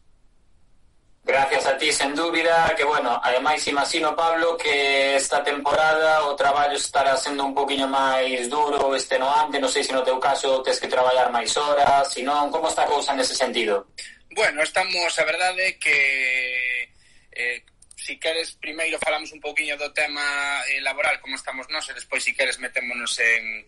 [1.21, 6.81] Gracias a ti, sen dúbida, que, bueno, ademais imagino, Pablo, que esta temporada o traballo
[6.81, 10.65] estará sendo un poquinho máis duro este no ante, non sei se no teu caso
[10.65, 13.93] tens que traballar máis horas, se non, como está a cousa nese sentido?
[14.33, 16.89] Bueno, estamos, a verdade, que
[17.37, 17.61] eh,
[18.01, 20.25] si queres primeiro falamos un poquinho do tema
[20.73, 23.61] eh, laboral, como estamos nós, e despois si queres metémonos en,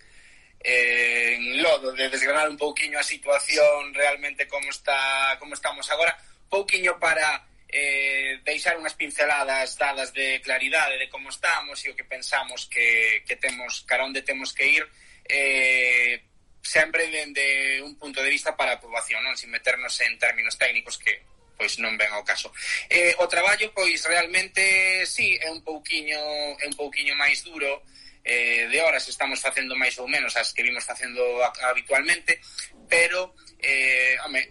[0.61, 6.19] en lodo, de desgranar un pouquiño a situación realmente como está como estamos agora,
[6.49, 12.09] pouquiño para eh, deixar unhas pinceladas dadas de claridade de como estamos e o que
[12.09, 14.85] pensamos que, que temos, cara onde temos que ir
[15.29, 16.25] eh,
[16.63, 19.37] sempre dende un punto de vista para a aprobación, non?
[19.37, 21.21] sin meternos en términos técnicos que
[21.59, 22.55] pois non ven ao caso.
[22.87, 26.19] Eh, o traballo pois realmente si sí, é un pouquiño
[26.57, 27.83] é un pouquiño máis duro,
[28.29, 31.25] eh, de horas estamos facendo máis ou menos as que vimos facendo
[31.65, 32.45] habitualmente,
[32.85, 34.45] pero, eh, home,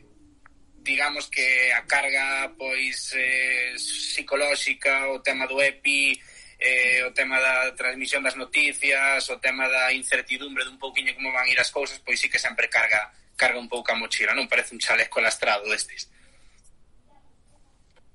[0.81, 6.17] digamos que a carga pois eh, psicolóxica, o tema do EPI,
[6.57, 11.45] eh, o tema da transmisión das noticias, o tema da incertidumbre dun pouquiño como van
[11.45, 14.49] ir as cousas, pois sí que sempre carga carga un pouco a mochila, non?
[14.49, 16.09] Parece un chaleco lastrado destes.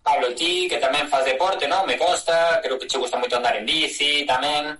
[0.03, 1.87] Pablo, ti que tamén faz deporte, non?
[1.87, 4.75] Me consta, creo que che gusta moito andar en bici tamén.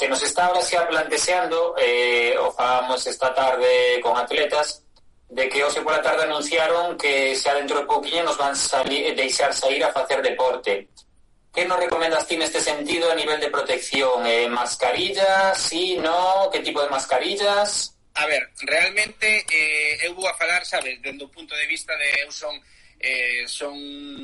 [0.00, 4.80] Se nos está ahora xa planteando, eh, o falábamos esta tarde con atletas,
[5.28, 9.52] de que hoxe pola tarde anunciaron que xa dentro de pouquinho nos van salir, deixar
[9.52, 10.88] sair a facer deporte.
[11.52, 14.24] Que nos recomendas ti neste sentido a nivel de protección?
[14.24, 16.48] Eh, mascarillas, sí, no?
[16.48, 17.92] Que tipo de mascarillas?
[18.16, 22.24] A ver, realmente eh, eu vou a falar, sabes, dende o punto de vista de
[22.24, 22.56] eu son,
[23.04, 23.76] eh, son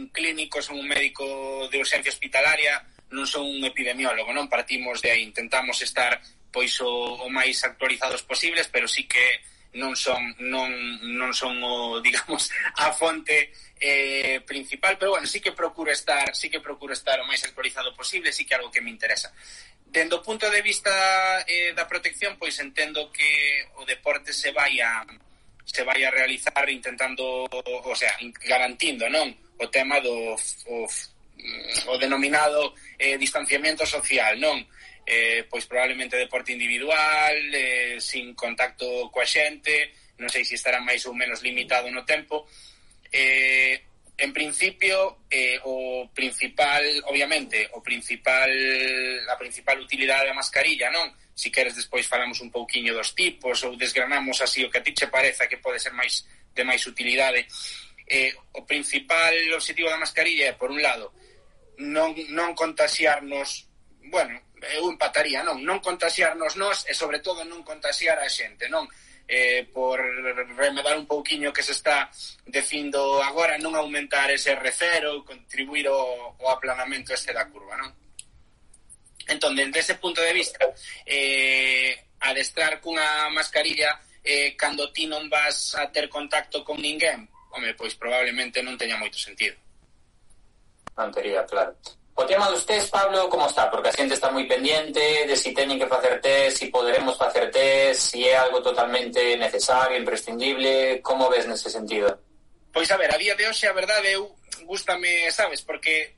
[0.09, 2.81] clínico, son un médico de urxencia hospitalaria,
[3.15, 4.51] non son un epidemiólogo, non?
[4.51, 6.19] Partimos de aí, intentamos estar
[6.51, 6.89] pois o,
[7.23, 9.45] o máis actualizados posibles, pero sí que
[9.77, 10.73] non son non
[11.05, 12.49] non son o digamos
[12.81, 17.29] a fonte eh principal, pero bueno, sí que procuro estar, sí que procuro estar o
[17.29, 19.31] máis actualizado posible, sí que algo que me interesa.
[19.87, 24.81] Dendo o punto de vista eh da protección, pois entendo que o deporte se vai
[24.81, 25.05] a
[25.67, 28.17] se vai a realizar intentando, o sea,
[28.49, 29.29] garantindo, non,
[29.61, 30.33] o tema do
[30.73, 30.89] o,
[31.87, 34.65] o denominado eh, distanciamento social, non?
[35.07, 41.05] Eh, pois probablemente deporte individual, eh, sin contacto coa xente, non sei se estará máis
[41.07, 42.49] ou menos limitado no tempo.
[43.13, 43.79] Eh,
[44.17, 48.49] en principio, eh, o principal, obviamente, o principal,
[49.29, 51.13] a principal utilidade da mascarilla, non?
[51.37, 54.97] Si queres despois falamos un pouquiño dos tipos ou desgranamos así o que a ti
[54.97, 56.25] che pareza que pode ser máis
[56.57, 57.45] de máis utilidade.
[58.09, 61.13] Eh, o principal objetivo da mascarilla é, por un lado,
[61.79, 63.69] non, non contaxiarnos,
[64.09, 64.41] bueno,
[64.75, 68.89] eu empataría, non, non contaxiarnos nós e sobre todo non contaxiar a xente, non
[69.29, 69.99] eh, por
[70.57, 72.11] remedar un pouquiño que se está
[72.47, 77.91] dicindo agora, non aumentar ese R0, contribuir ao, ao aplanamento este da curva, non?
[79.27, 80.63] Entón, desde ese punto de vista,
[81.05, 87.75] eh, adestrar cunha mascarilla eh, cando ti non vas a ter contacto con ninguén, home,
[87.75, 89.66] pois probablemente non teña moito sentido
[90.97, 91.77] anterior, claro.
[92.17, 93.71] O tema dos test, Pablo, como está?
[93.71, 97.53] Porque a xente está moi pendente de si teñen que facer test, si poderemos facer
[97.53, 102.17] test, si é algo totalmente necesario, imprescindible, como ves nese sentido?
[102.73, 104.33] Pois a ver, a día de hoxe, a verdade, eu
[104.65, 106.17] gustame, sabes, porque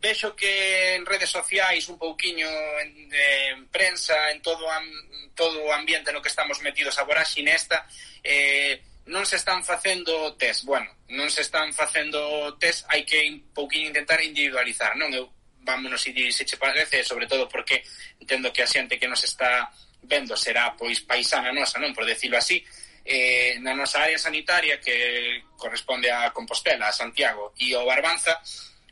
[0.00, 2.46] vexo que en redes sociais un pouquiño
[2.82, 4.86] en, en prensa en todo am,
[5.34, 7.86] todo o ambiente no que estamos metidos agora sin esta
[8.22, 10.68] eh, non se están facendo test.
[10.68, 15.08] Bueno, non se están facendo test, hai que un pouquinho intentar individualizar, non?
[15.10, 15.32] Eu
[15.64, 17.84] vámonos se, se che parece, sobre todo porque
[18.20, 19.68] entendo que a xente que nos está
[20.04, 21.96] vendo será pois paisana nosa, non?
[21.96, 22.60] Por decirlo así,
[23.04, 28.36] eh, na nosa área sanitaria que corresponde a Compostela, a Santiago e o Barbanza,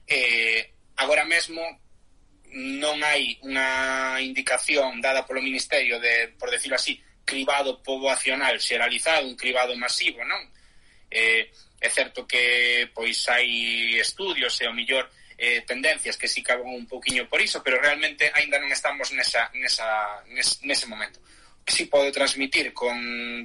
[0.09, 1.61] eh, agora mesmo
[2.57, 6.97] non hai unha indicación dada polo Ministerio de, por decirlo así,
[7.27, 10.41] cribado poboacional xeralizado, un cribado masivo, non?
[11.11, 16.72] Eh, é certo que pois hai estudios e o millor eh, tendencias que si caban
[16.72, 21.20] un poquinho por iso, pero realmente aínda non estamos nesa, nesa, nes, nese momento.
[21.66, 22.97] Que si podo transmitir con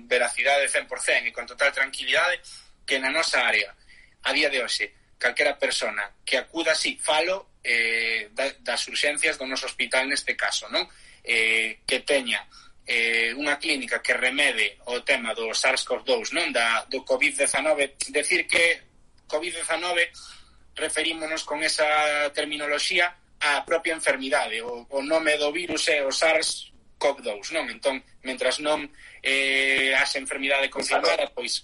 [0.08, 2.40] veracidade 100% e con total tranquilidade
[2.86, 3.76] que na nosa área,
[4.24, 9.68] a día de hoxe, calquera persona que acuda así, falo eh, das urxencias do noso
[9.68, 10.88] hospital neste caso, non?
[11.22, 12.42] Eh, que teña
[12.92, 16.52] eh, unha clínica que remede o tema do SARS-CoV-2, non?
[16.52, 18.84] Da do COVID-19, decir que
[19.32, 20.12] COVID-19
[20.76, 21.88] referímonos con esa
[22.36, 27.72] terminoloxía á propia enfermidade, o, o nome do virus é o SARS-CoV-2, non?
[27.72, 28.84] Entón, mentras non
[29.24, 31.64] eh, as enfermidade confirmada, pois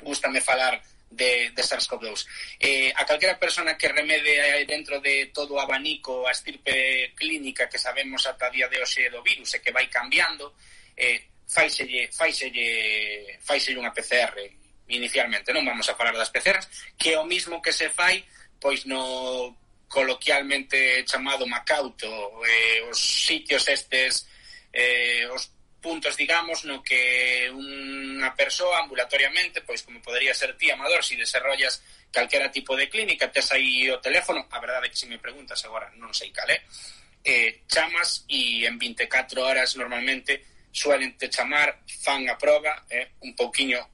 [0.00, 0.80] gustame falar
[1.14, 2.26] de, de SARS-CoV-2.
[2.58, 7.78] Eh, a calquera persona que remede dentro de todo o abanico a estirpe clínica que
[7.78, 10.58] sabemos ata día de hoxe do virus e que vai cambiando,
[10.98, 14.34] eh, faiselle, faiselle, faiselle unha PCR
[14.90, 18.20] inicialmente, non vamos a falar das PCRs, que é o mismo que se fai
[18.60, 19.56] pois no
[19.88, 22.08] coloquialmente chamado Macauto,
[22.44, 24.26] eh, os sitios estes
[24.72, 25.53] eh, os
[25.84, 31.20] puntos, digamos, no que unha persoa ambulatoriamente, pois como podría ser ti, Amador, se si
[31.20, 35.20] desarrollas calquera tipo de clínica, tes aí o teléfono, a verdade é que se me
[35.20, 36.64] preguntas agora, non sei cal é,
[37.20, 40.40] eh, chamas e en 24 horas normalmente
[40.72, 43.84] suelen te chamar, fan a proba, eh, un pouquiño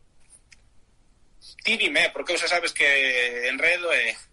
[1.66, 2.86] ti dime, porque xa sabes que
[3.50, 4.29] enredo e eh,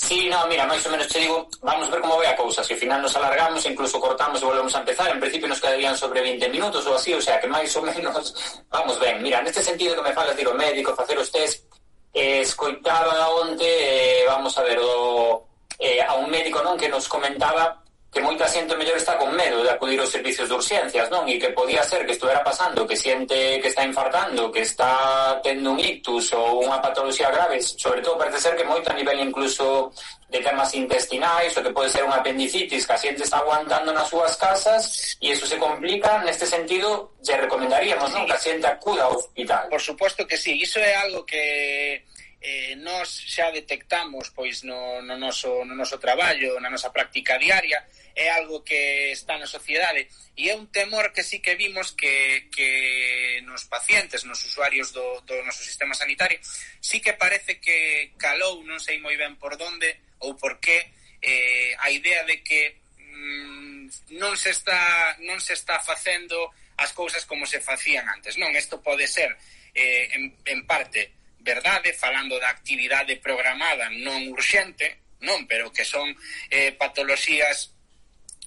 [0.00, 2.72] Sí, no, mira, máis ou menos te digo, vamos ver como vai a cousa, se
[2.72, 6.24] si final nos alargamos, incluso cortamos e volvemos a empezar, en principio nos quedarían sobre
[6.24, 8.32] 20 minutos ou así, o sea, que máis ou menos
[8.72, 9.20] vamos ben.
[9.20, 11.68] Mira, neste sentido que me falas de ir ao médico, facer os test,
[12.16, 15.44] eh, escoitaba onte, eh, vamos a ver, do,
[15.76, 17.79] eh, a un médico non que nos comentaba
[18.10, 21.30] que moita xente mellor está con medo de acudir aos servicios de urxencias, non?
[21.30, 25.70] E que podía ser que estuvera pasando, que xente que está infartando, que está tendo
[25.70, 29.94] un ictus ou unha patoloxía grave, sobre todo parece ser que moito a nivel incluso
[30.26, 34.10] de temas intestinais, o que pode ser unha apendicitis, que a xente está aguantando nas
[34.10, 38.26] súas casas e eso se complica, neste sentido, lle recomendaríamos, non?
[38.26, 39.70] Que a xente acuda ao hospital.
[39.70, 42.02] Por suposto que sí, iso é algo que
[42.40, 47.84] eh, nós xa detectamos pois no, no, noso, no noso traballo, na nosa práctica diaria,
[48.16, 52.48] é algo que está na sociedade e é un temor que sí que vimos que,
[52.48, 56.40] que nos pacientes, nos usuarios do, do noso sistema sanitario,
[56.80, 60.88] sí que parece que calou, non sei moi ben por donde ou por qué,
[61.20, 66.48] eh, a idea de que mm, non se está non se está facendo
[66.80, 68.56] as cousas como se facían antes, non?
[68.56, 69.36] Isto pode ser
[69.76, 76.12] eh, en, en parte verdade, falando da actividade programada non urxente, non, pero que son
[76.48, 77.76] eh, patoloxías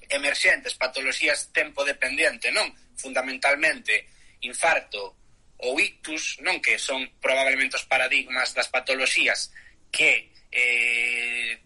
[0.09, 2.69] emerxentes, patoloxías tempo dependente, non?
[2.97, 4.09] Fundamentalmente,
[4.45, 5.17] infarto
[5.65, 6.61] ou ictus, non?
[6.61, 9.53] Que son probablemente os paradigmas das patoloxías
[9.89, 11.65] que eh,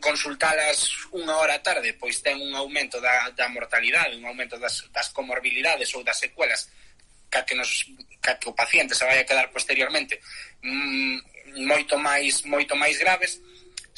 [0.00, 5.08] consultalas unha hora tarde, pois ten un aumento da, da mortalidade, un aumento das, das
[5.16, 6.68] comorbilidades ou das secuelas
[7.28, 7.86] ca que, nos,
[8.20, 10.20] ca que o paciente se vai a quedar posteriormente
[10.64, 13.40] mm, moito máis moito máis graves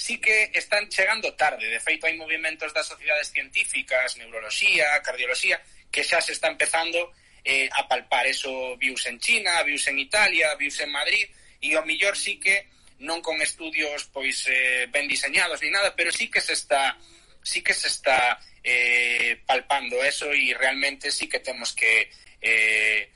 [0.00, 1.68] sí que están chegando tarde.
[1.68, 5.60] De feito, hai movimentos das sociedades científicas, neuroloxía, cardioloxía,
[5.92, 7.12] que xa se está empezando
[7.44, 8.24] eh, a palpar.
[8.24, 11.28] Eso vius en China, vius en Italia, vius en Madrid,
[11.60, 12.72] e o millor sí que
[13.04, 16.96] non con estudios pois eh, ben diseñados ni nada, pero sí que se está
[17.44, 22.08] sí que se está eh, palpando eso e realmente sí que temos que
[22.40, 23.12] eh,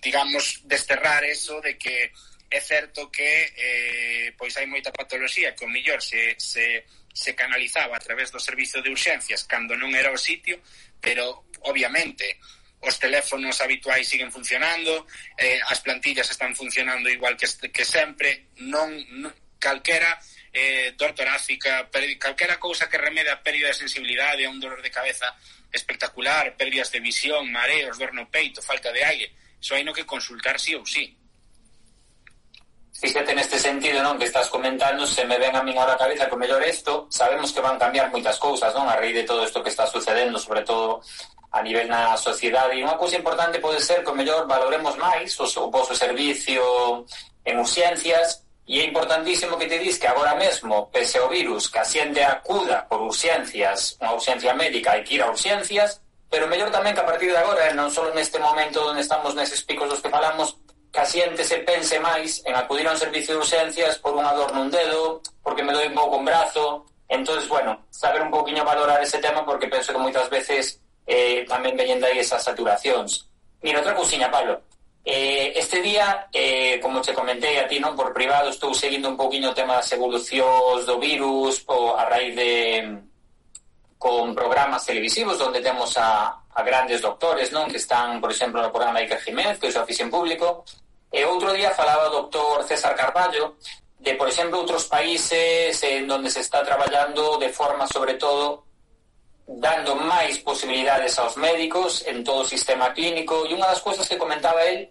[0.00, 2.12] digamos, desterrar eso de que
[2.52, 7.96] é certo que eh, pois hai moita patoloxía que o millor se, se, se canalizaba
[7.96, 10.60] a través do servicio de urxencias cando non era o sitio,
[11.00, 12.36] pero obviamente
[12.82, 15.06] os teléfonos habituais siguen funcionando,
[15.38, 20.18] eh, as plantillas están funcionando igual que, que sempre, non, non calquera
[20.52, 24.90] eh, dor torácica, calquera cousa que remeda a pérdida de sensibilidade, a un dolor de
[24.90, 25.32] cabeza
[25.72, 30.02] espectacular, pérdidas de visión, mareos, dor no peito, falta de aire, Iso hai no que
[30.02, 31.14] consultar sí ou sí.
[32.98, 36.26] Fíjate neste sentido, non, que estás comentando, se me ven a min ahora a cabeza
[36.26, 39.46] que o mellor isto, sabemos que van cambiar moitas cousas, non, a raíz de todo
[39.46, 40.98] isto que está sucedendo, sobre todo
[41.54, 42.74] a nivel na sociedade.
[42.74, 47.06] E unha cousa importante pode ser que o mellor valoremos máis o, o vosso servicio
[47.46, 51.82] en urxencias, E é importantísimo que te dis que agora mesmo, pese ao virus, que
[51.82, 55.98] a xente acuda por urxencias, unha urxencia médica e que ir a urxencias,
[56.32, 59.60] pero mellor tamén que a partir de agora, non só neste momento onde estamos neses
[59.68, 60.56] picos dos que falamos,
[60.88, 64.32] que a xente se pense máis en acudir a un servicio de urxencias por unha
[64.32, 68.64] dor nun dedo, porque me doi un pouco un brazo, entonces bueno, saber un pouquiño
[68.64, 73.28] valorar ese tema porque penso que moitas veces eh, tamén veñen dai esas saturacións.
[73.60, 74.64] Mira, outra cousiña, Pablo.
[75.04, 79.20] Eh, este día, eh, como che comentei a ti, non por privado, estou seguindo un
[79.20, 83.11] pouquiño o tema das evolucións do virus, po, a raíz de,
[84.02, 87.70] con programas televisivos onde temos a, a grandes doctores, non?
[87.70, 90.66] Que están, por exemplo, no programa Iker Jiménez, que é o oficio en público.
[91.06, 93.54] E outro día falaba o doctor César Carballo
[94.02, 98.66] de, por exemplo, outros países en donde se está traballando de forma, sobre todo,
[99.46, 103.46] dando máis posibilidades aos médicos en todo o sistema clínico.
[103.46, 104.90] E unha das cousas que comentaba él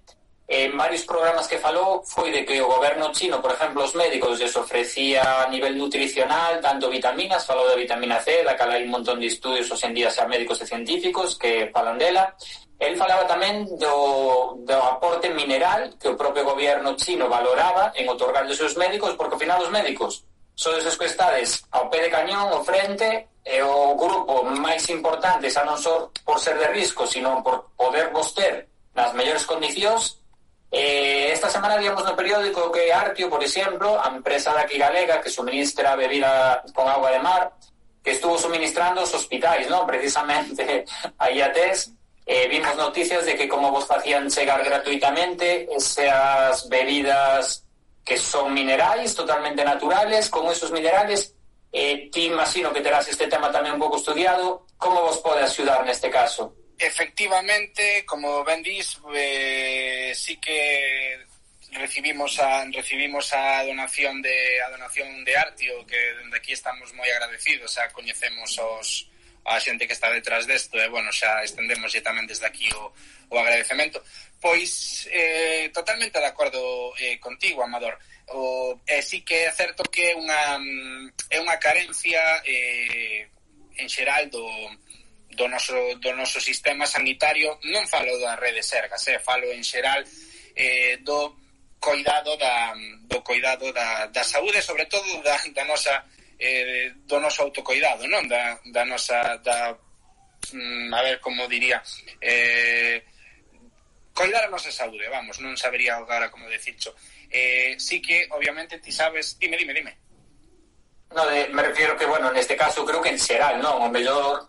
[0.51, 4.35] en varios programas que falou foi de que o goberno chino, por exemplo, os médicos
[4.35, 8.91] les ofrecía a nivel nutricional tanto vitaminas, falou da vitamina C, da cal hai un
[8.91, 12.35] montón de estudios hoxe en día xa médicos e científicos que falan dela.
[12.83, 18.43] El falaba tamén do, do aporte mineral que o propio goberno chino valoraba en otorgar
[18.43, 20.27] de seus médicos, porque ao final os médicos
[20.59, 25.47] son esos que estades ao pé de cañón, ao frente, e o grupo máis importante,
[25.47, 30.20] xa non só por ser de risco, sino por poder voster nas mellores condicións,
[30.71, 35.29] eh, esta semana víamos no periódico que Artio, por exemplo, a empresa daqui galega que
[35.29, 37.51] suministra bebida con agua de mar
[38.01, 39.85] que estuvo suministrando os hospitais, non?
[39.85, 40.87] precisamente
[41.19, 41.93] a TES
[42.25, 47.67] eh, vimos noticias de que como vos facían chegar gratuitamente esas bebidas
[48.01, 51.35] que son minerais totalmente naturales, con esos minerales
[51.71, 54.67] Eh, ti imagino que terás este tema tamén un pouco estudiado.
[54.75, 56.51] Como vos pode axudar neste caso?
[56.81, 61.19] Efectivamente, como ben dís, eh, sí que
[61.73, 67.05] recibimos a recibimos a donación de a donación de Artio que dende aquí estamos moi
[67.13, 69.05] agradecidos, xa coñecemos os
[69.45, 72.89] a xente que está detrás desto e bueno, xa estendemos tamén desde aquí o,
[73.29, 74.01] o agradecemento.
[74.41, 78.01] Pois eh, totalmente de acordo eh, contigo, Amador.
[78.33, 83.29] O, eh, sí que é certo que é unha mm, é unha carencia eh,
[83.77, 84.41] en xeral do,
[85.35, 90.03] do noso, do noso sistema sanitario, non falo da rede Sergas, eh, falo en xeral
[90.55, 91.35] eh, do
[91.79, 92.73] coidado da,
[93.09, 96.05] do coidado da, da saúde, sobre todo da, da nosa
[96.37, 98.27] eh, do noso autocoidado, non?
[98.27, 99.73] Da, da nosa da,
[100.53, 101.81] mm, a ver como diría
[102.21, 103.01] eh,
[104.13, 106.93] coidar a nosa saúde, vamos, non sabería agora como decircho.
[107.31, 109.93] Eh, sí que obviamente ti sabes, dime, dime, dime.
[111.15, 113.83] No, de, me refiero que, bueno, neste caso creo que en xeral, non?
[113.83, 114.47] O mellor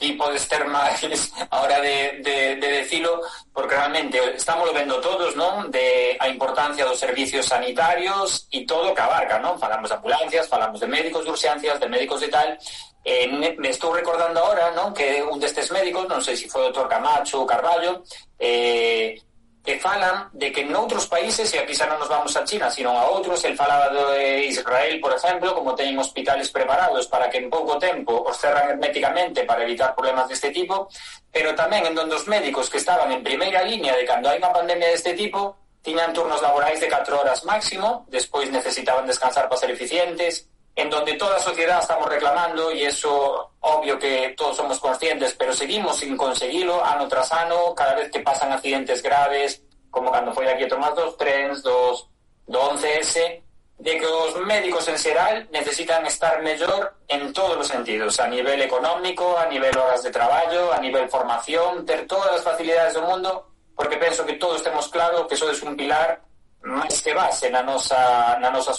[0.00, 1.00] y podes ter máis
[1.52, 3.20] a hora de, de, de decilo,
[3.52, 5.70] porque realmente estamos vendo todos, non?
[5.70, 9.60] De a importancia dos servicios sanitarios e todo que abarca, non?
[9.60, 12.56] Falamos de ambulancias, falamos de médicos de urxencias, de médicos de tal,
[13.02, 13.26] Eh,
[13.56, 16.84] me estou recordando ahora non que un destes médicos, non sei se foi o doutor
[16.84, 18.04] Camacho ou Carballo,
[18.36, 19.16] eh,
[19.60, 22.96] que falan de que noutros países, e aquí xa non nos vamos a China, sino
[22.96, 27.52] a outros, el falaba de Israel, por exemplo, como teñen hospitales preparados para que en
[27.52, 30.88] pouco tempo os cerran herméticamente para evitar problemas deste tipo,
[31.28, 34.52] pero tamén en donde os médicos que estaban en primeira línea de cando hai unha
[34.52, 39.70] pandemia deste tipo, tiñan turnos laborais de 4 horas máximo, despois necesitaban descansar para ser
[39.72, 45.34] eficientes, en donde toda a sociedade estamos reclamando e eso obvio que todos somos conscientes,
[45.34, 50.32] pero seguimos sin conseguilo ano tras ano, cada vez que pasan accidentes graves, como cando
[50.32, 52.06] foi aquí a tomar dos trens, dos,
[52.46, 53.42] do 11S,
[53.80, 58.60] de que os médicos en xeral necesitan estar mellor en todos os sentidos, a nivel
[58.62, 63.50] económico, a nivel horas de traballo, a nivel formación, ter todas as facilidades do mundo,
[63.74, 66.20] porque penso que todos temos claro que sodes un pilar
[66.60, 68.76] máis que base na nosa, na nosa.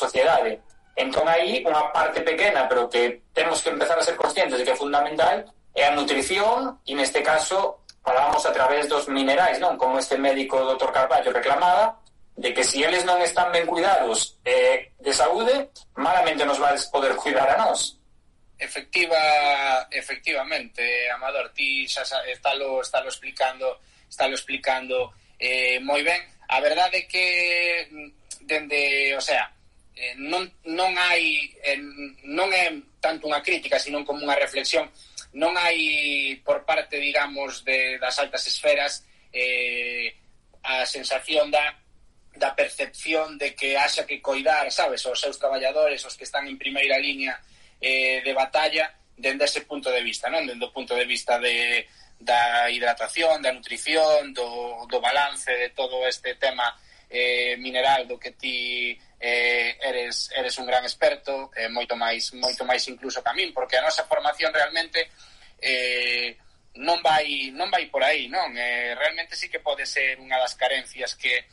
[0.95, 4.75] Entón aí unha parte pequena, pero que temos que empezar a ser conscientes de que
[4.75, 9.79] é fundamental, é a nutrición, e neste caso falamos a través dos minerais, non?
[9.79, 12.01] Como este médico doutor Carballo reclamaba,
[12.35, 17.15] de que si eles non están ben cuidados eh, de saúde, malamente nos vais poder
[17.15, 17.95] cuidar a nós.
[18.57, 19.17] Efectiva,
[19.89, 23.79] efectivamente, Amador, ti xa, xa está lo explicando,
[24.09, 26.19] estalo explicando eh, moi ben.
[26.51, 27.25] A verdade é que
[27.89, 28.09] mm,
[28.45, 29.49] dende, o sea,
[30.01, 31.77] eh, non, non hai eh,
[32.25, 34.89] non é tanto unha crítica sino como unha reflexión
[35.37, 40.17] non hai por parte digamos de, das altas esferas eh,
[40.65, 41.77] a sensación da
[42.31, 46.57] da percepción de que haxa que coidar, sabes, os seus traballadores, os que están en
[46.57, 47.35] primeira línea
[47.79, 50.47] eh, de batalla, dende ese punto de vista, non?
[50.47, 51.85] Dende o punto de vista de,
[52.17, 56.71] da hidratación, da nutrición, do, do balance de todo este tema
[57.11, 62.63] eh, mineral do que ti eh, eres, eres un gran experto, eh, moito máis moito
[62.63, 65.11] máis incluso que a min, porque a nosa formación realmente
[65.59, 66.39] eh,
[66.79, 68.55] non vai non vai por aí, non?
[68.55, 71.43] Eh, realmente sí que pode ser unha das carencias que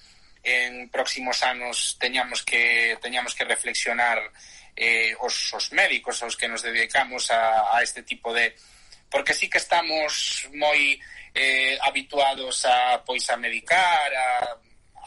[0.46, 4.22] en próximos anos teñamos que teñamos que reflexionar
[4.78, 8.54] eh, os, os médicos aos que nos dedicamos a, a este tipo de
[9.10, 10.94] porque sí que estamos moi
[11.34, 14.54] eh, habituados a pois a medicar a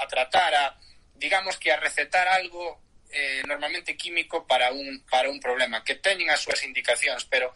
[0.02, 0.66] a tratar, a,
[1.14, 2.82] digamos que a recetar algo
[3.12, 7.54] eh, normalmente químico para un, para un problema, que teñen as súas indicacións, pero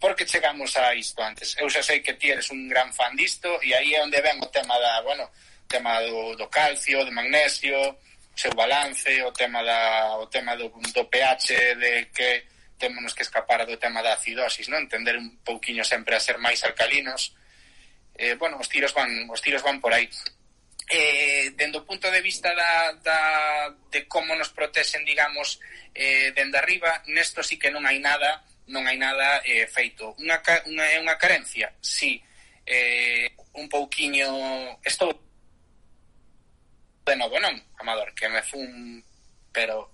[0.00, 1.56] por que chegamos a isto antes?
[1.60, 4.40] Eu xa sei que ti eres un gran fan disto e aí é onde ven
[4.40, 5.28] o tema da, bueno,
[5.68, 10.72] tema do, do calcio, do magnesio, o seu balance, o tema da o tema do,
[10.72, 12.48] do pH de que
[12.80, 14.88] temos que escapar do tema da acidosis, non?
[14.88, 17.36] Entender un pouquiño sempre a ser máis alcalinos.
[18.16, 20.08] Eh, bueno, os tiros van os tiros van por aí
[20.90, 25.62] eh, dende o punto de vista da, da, de como nos protexen, digamos,
[25.94, 30.14] eh, dende arriba, nesto sí que non hai nada non hai nada eh, feito.
[30.22, 30.38] Unha,
[30.70, 31.74] unha, é unha carencia?
[31.82, 32.22] Sí.
[32.62, 33.26] Eh,
[33.58, 34.78] un pouquiño...
[34.86, 35.10] Estou
[37.02, 38.14] de novo, non, Amador?
[38.14, 39.02] Que me fun...
[39.50, 39.90] Pero...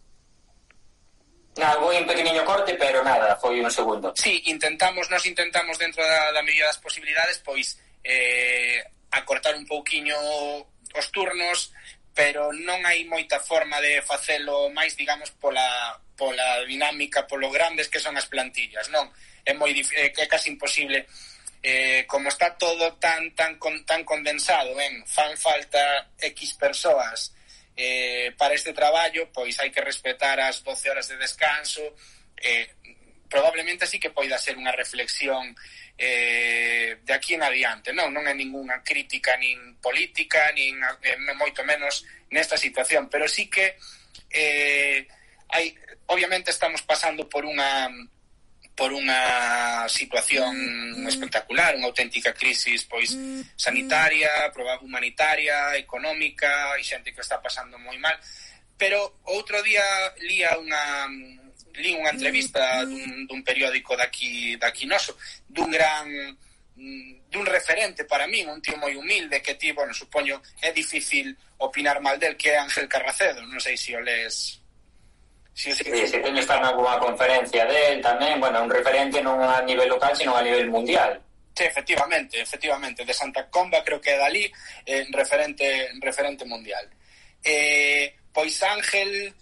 [1.57, 4.13] Nada, foi un pequeniño corte, pero nada, foi un segundo.
[4.13, 10.21] Sí, intentamos, nos intentamos dentro da, da medida das posibilidades, pois, eh, acortar un pouquiño
[10.97, 11.77] os turnos,
[12.17, 18.01] pero non hai moita forma de facelo máis, digamos, pola, pola dinámica, polo grandes que
[18.01, 19.13] son as plantillas, non?
[19.45, 21.05] É moi é, é casi imposible
[21.63, 27.37] eh, como está todo tan tan con, tan condensado en fan falta X persoas
[27.77, 31.85] eh, para este traballo, pois hai que respetar as 12 horas de descanso,
[32.41, 32.73] eh,
[33.29, 35.53] probablemente sí que poida ser unha reflexión
[35.99, 37.93] eh, de aquí en adiante.
[37.93, 43.49] Non, non é ninguna crítica nin política, nin eh, moito menos nesta situación, pero sí
[43.49, 43.77] que
[44.31, 45.09] eh,
[45.49, 45.73] hai,
[46.07, 47.89] obviamente estamos pasando por unha
[48.77, 50.53] por unha situación
[51.01, 51.09] mm.
[51.09, 53.57] espectacular, unha auténtica crisis pois mm.
[53.57, 54.53] sanitaria,
[54.85, 58.21] humanitaria, económica, e xente que está pasando moi mal.
[58.77, 59.81] Pero outro día
[60.21, 61.09] lía unha
[61.79, 65.17] li unha entrevista dun, dun periódico daqui, daqui noso,
[65.47, 66.09] dun gran
[66.77, 72.01] dun referente para min, un tío moi humilde que ti, bueno, supoño, é difícil opinar
[72.05, 74.61] mal del que é Ángel Carracedo, non sei se o lees
[75.57, 79.65] Sí, sí, sí, sí, teño estar nalgúna conferencia del tamén, bueno, un referente non a
[79.65, 81.17] nivel local, sino a nivel mundial.
[81.57, 84.45] Sí, efectivamente, efectivamente, de Santa Comba creo que é dali
[84.85, 86.85] eh, referente referente mundial.
[87.41, 89.33] Eh, pois Ángel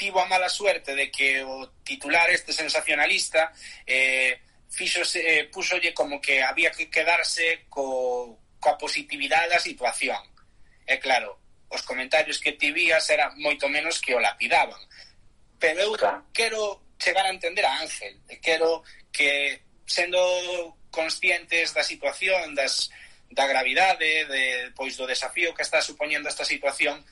[0.00, 3.52] tivo a mala suerte de que o titular este sensacionalista
[3.84, 4.40] eh,
[4.72, 10.24] fixose, eh, púsolle como que había que quedarse co, coa positividade da situación.
[10.88, 11.36] E claro,
[11.68, 14.80] os comentarios que ti vías eran moito menos que o lapidaban.
[15.60, 16.24] Pero eu claro.
[16.32, 18.80] quero chegar a entender a Ángel, quero
[19.12, 20.16] que sendo
[20.88, 22.88] conscientes da situación, das,
[23.28, 27.04] da gravidade, de, pois do desafío que está supoñendo esta situación,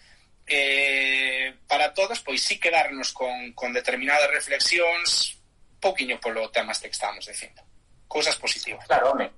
[0.48, 5.38] eh, para todos, pois sí quedarnos con, con determinadas reflexións
[5.80, 7.62] pouquiño polo tema este que estamos dicindo.
[8.08, 8.86] Cousas positivas.
[8.86, 9.30] Claro, home.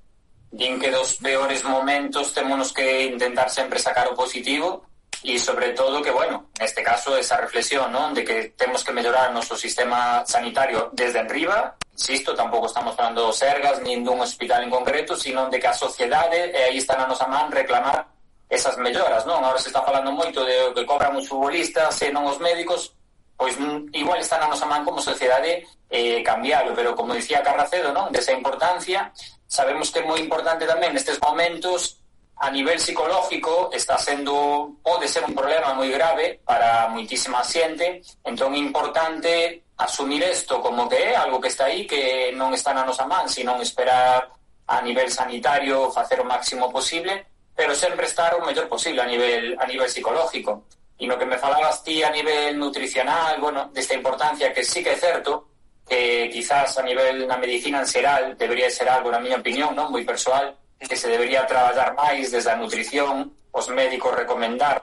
[0.50, 4.90] Din que dos peores momentos temos que intentar sempre sacar o positivo
[5.22, 8.16] e sobre todo que, bueno, neste caso esa reflexión, non?
[8.16, 13.28] De que temos que mellorar o noso sistema sanitario desde arriba, insisto, tampouco estamos falando
[13.28, 16.96] dos sergas, nin dun hospital en concreto, sino de que a sociedade, e aí está
[16.96, 18.08] na nosa man, reclamar
[18.50, 19.38] esas melloras, non?
[19.46, 22.90] Ahora se está falando moito de que cobran os futbolistas e non os médicos,
[23.38, 27.94] pois mm, igual está na nosa man como sociedade eh, cambiarlo, pero como dicía Carracedo,
[27.94, 28.10] non?
[28.10, 29.14] Desa importancia,
[29.46, 32.02] sabemos que é moi importante tamén nestes momentos
[32.42, 38.50] a nivel psicológico está sendo pode ser un problema moi grave para moitísima xente, entón
[38.50, 42.82] é importante asumir isto como que é algo que está aí que non está na
[42.82, 44.26] nosa man, sino esperar
[44.66, 47.29] a nivel sanitario facer o máximo posible
[47.60, 50.64] pero sempre estar o mellor posible a nivel a nivel psicológico.
[50.96, 54.92] E no que me falabas ti a nivel nutricional, bueno, desta importancia que sí que
[54.92, 55.52] é certo,
[55.84, 59.92] que quizás a nivel na medicina en xeral debería ser algo, na miña opinión, non
[59.92, 64.80] moi persoal, que se debería traballar máis desde a nutrición, os médicos recomendar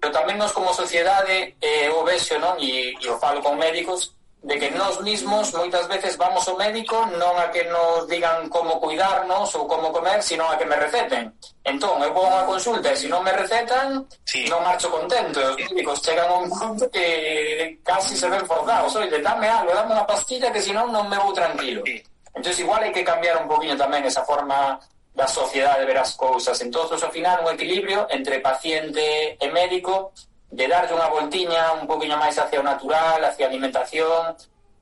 [0.00, 2.56] pero tamén nos como sociedade eh, o vexo, non?
[2.56, 6.94] E, e o falo con médicos de que nós mismos moitas veces vamos ao médico
[7.18, 11.34] non a que nos digan como cuidarnos ou como comer, sino a que me receten.
[11.66, 14.46] Entón, eu vou a unha consulta e se non me recetan, sí.
[14.46, 15.42] non marcho contento.
[15.42, 18.94] Os médicos chegan a un punto que casi se ven forzados.
[18.94, 21.82] Oye, dame algo, dame unha pastilla que senón non me vou tranquilo.
[21.82, 21.98] Sí.
[22.30, 24.78] Entón, igual hai que cambiar un poquinho tamén esa forma
[25.18, 26.54] da sociedade ver as cousas.
[26.62, 30.14] Entón, ao final, un equilibrio entre paciente e médico
[30.50, 34.36] de darlle unha voltiña un poquinho máis hacia o natural, hacia a alimentación,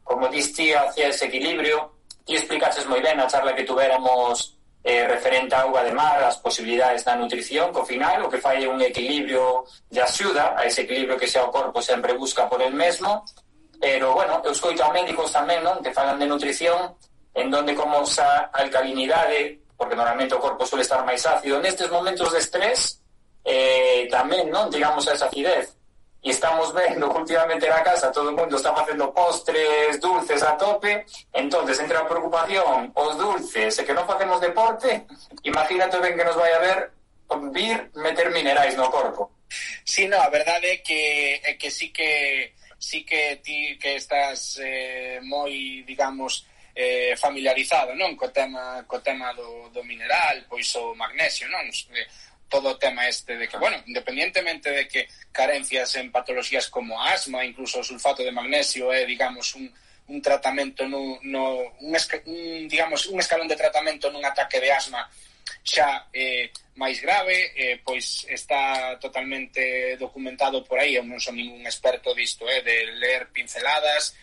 [0.07, 1.99] como diste, hacia ese equilibrio.
[2.23, 4.57] Ti explicaches moi ben a charla que tuveramos
[4.87, 8.39] eh, referente a auga de mar, as posibilidades da nutrición, que ao final o que
[8.39, 12.63] fai un equilibrio de axuda, a ese equilibrio que xa o corpo sempre busca por
[12.63, 13.27] el mesmo,
[13.81, 16.95] pero, bueno, eu escoito a médicos tamén, non?, que falan de nutrición,
[17.35, 22.31] en donde como esa alcalinidade, porque normalmente o corpo suele estar máis ácido, nestes momentos
[22.31, 23.03] de estrés,
[23.47, 25.79] eh, tamén non digamos a esa acidez
[26.27, 31.07] e estamos vendo últimamente na casa todo o mundo está facendo postres, dulces a tope,
[31.31, 35.07] entonces entre a preocupación, os dulces, e que non facemos deporte,
[35.47, 36.79] imagínate ben que nos vai a ver
[37.55, 39.31] vir meter minerais no corpo.
[39.85, 43.97] Si, sí, no, a verdade é que, é que sí que sí que ti que
[43.97, 48.15] estás eh, moi, digamos, eh, familiarizado, non?
[48.17, 51.65] Co tema, co tema do, do mineral, pois o magnesio, non?
[51.71, 52.07] Eh,
[52.49, 57.45] todo o tema este de que, bueno, independientemente de que carencias en patologías como asma,
[57.45, 59.67] incluso o sulfato de magnesio é, digamos, un,
[60.09, 65.03] un tratamento no, no un, un, digamos, un escalón de tratamento nun ataque de asma
[65.63, 71.63] xa eh, máis grave, eh, pois está totalmente documentado por aí, eu non son ningún
[71.67, 74.15] experto disto, eh, de ler pinceladas,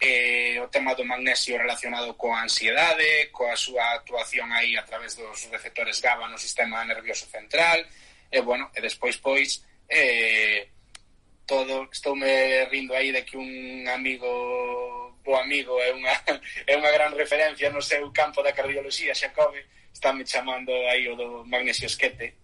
[0.00, 5.46] eh, o tema do magnesio relacionado coa ansiedade, coa súa actuación aí a través dos
[5.50, 7.84] receptores GABA no sistema nervioso central,
[8.30, 10.68] e bueno, e despois pois eh,
[11.46, 14.28] todo, estou me rindo aí de que un amigo
[15.24, 16.12] bo amigo é unha,
[16.68, 21.16] é unha gran referencia no seu campo da cardioloxía, Xacobe, está me chamando aí o
[21.16, 22.36] do magnesio esquete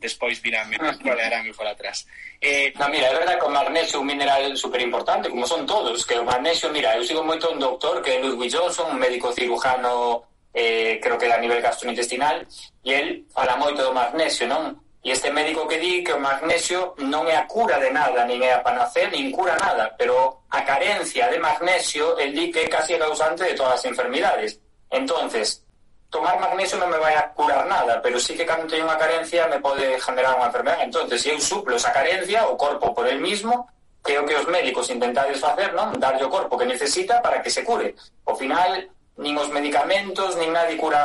[0.00, 2.06] despois viranme ah, trolearame por atrás.
[2.40, 5.68] Eh, no, mira, é verdade que o magnesio é un mineral super importante, como son
[5.68, 8.98] todos, que o magnesio, mira, eu sigo moito un doctor que é Ludwig Johnson, un
[8.98, 12.48] médico cirujano eh, creo que a nivel gastrointestinal,
[12.82, 14.74] e el fala moito do magnesio, non?
[15.00, 18.40] E este médico que di que o magnesio non é a cura de nada, nin
[18.44, 22.68] é a panacea, nin cura nada, pero a carencia de magnesio, el di que é
[22.68, 24.60] casi causante de todas as enfermidades.
[24.90, 25.64] Entonces,
[26.10, 29.46] tomar magnesio non me vai a curar nada, pero sí que cando teño unha carencia
[29.46, 30.90] me pode generar unha enfermedade.
[30.90, 33.70] Entonces, se eu suplo esa carencia, o corpo por el mismo,
[34.02, 35.94] que é o que os médicos intentades facer, non?
[36.02, 37.94] Darlle o corpo que necesita para que se cure.
[38.26, 38.90] Ao final,
[39.22, 40.98] nin os medicamentos, nin nadie cura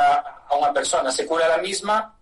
[0.50, 2.15] a unha persona, se cura a la misma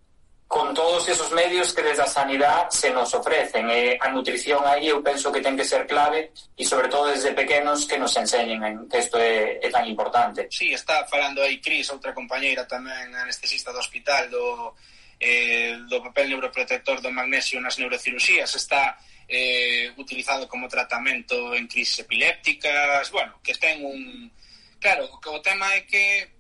[0.47, 3.69] con todos esos medios que desde a sanidade se nos ofrecen.
[3.71, 7.33] E a nutrición aí eu penso que ten que ser clave e sobre todo desde
[7.33, 10.47] pequenos que nos enseñen en que isto é, é tan importante.
[10.53, 14.77] Sí, está falando aí Cris, outra compañeira tamén anestesista do hospital do,
[15.19, 18.55] eh, do papel neuroprotector do magnesio nas neurocirurxías.
[18.55, 24.31] Está eh, utilizado como tratamento en crisis epilépticas, bueno, que ten un...
[24.79, 26.34] Claro, o tema é que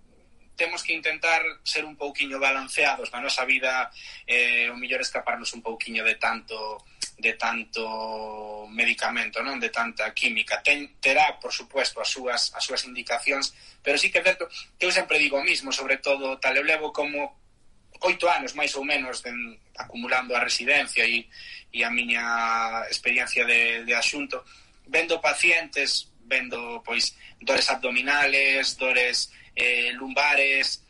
[0.56, 3.90] temos que intentar ser un pouquiño balanceados na nosa vida,
[4.26, 6.82] eh, o millor escaparnos un pouquiño de tanto
[7.14, 10.58] de tanto medicamento, non de tanta química.
[10.66, 14.86] Ten, terá, por supuesto, as súas, as súas indicacións, pero sí que é certo que
[14.86, 17.38] eu sempre digo o mismo, sobre todo, tal, eu levo como
[18.02, 19.30] oito anos máis ou menos de,
[19.78, 21.30] acumulando a residencia e,
[21.72, 24.42] e a miña experiencia de, de asunto,
[24.90, 30.84] vendo pacientes, vendo pois dores abdominales, dores eh, lumbares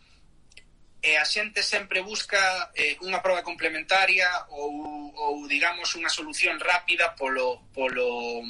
[1.05, 4.25] e a xente sempre busca eh, unha proba complementaria
[4.57, 8.41] ou, ou digamos unha solución rápida polo polo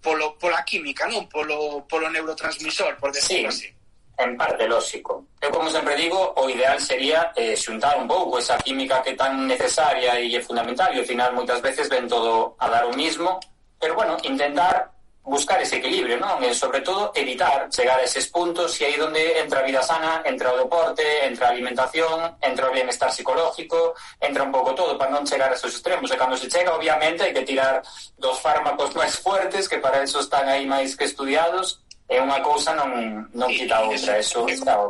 [0.00, 1.28] polo pola química, non?
[1.28, 3.68] Polo polo neurotransmisor, por decirlo sí.
[3.68, 3.78] así.
[4.18, 5.28] En parte lógico.
[5.38, 9.46] Eu como sempre digo, o ideal sería eh, xuntar un pouco esa química que tan
[9.46, 13.38] necesaria e é fundamental e ao final moitas veces ven todo a dar o mismo,
[13.78, 14.90] pero bueno, intentar
[15.28, 16.40] buscar ese equilibrio, non?
[16.40, 20.24] E, sobre todo, evitar chegar a eses puntos e aí donde entra a vida sana,
[20.24, 25.12] entra o deporte, entra a alimentación, entra o bienestar psicológico, entra un pouco todo para
[25.12, 26.08] non chegar a esos extremos.
[26.08, 27.84] E cando se chega, obviamente, hai que tirar
[28.16, 32.72] dos fármacos máis fuertes, que para eso están aí máis que estudiados, e unha cousa
[32.72, 34.80] non, non quita a outra, eso está...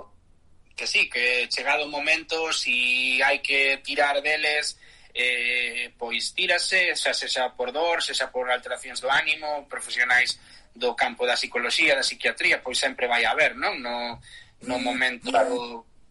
[0.78, 4.78] Que sí, que chegado o momento, si hai que tirar deles
[5.14, 10.38] eh, pois tírase, xa sexa por dor, sexa por alteracións do ánimo, profesionais
[10.74, 13.80] do campo da psicología, da psiquiatría, pois sempre vai haber, non?
[13.82, 14.20] No,
[14.64, 15.32] no momento...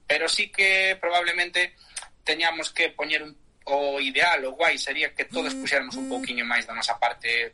[0.07, 1.75] Pero sí que probablemente
[2.23, 3.35] teñamos que poñer un,
[3.67, 6.13] o ideal, o guai, sería que todos mm, puxéramos un mm.
[6.15, 7.51] pouquiño máis da nosa parte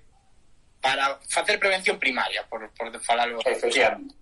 [0.78, 3.42] para facer prevención primaria, por, por falalo.
[3.42, 4.14] Efectivamente.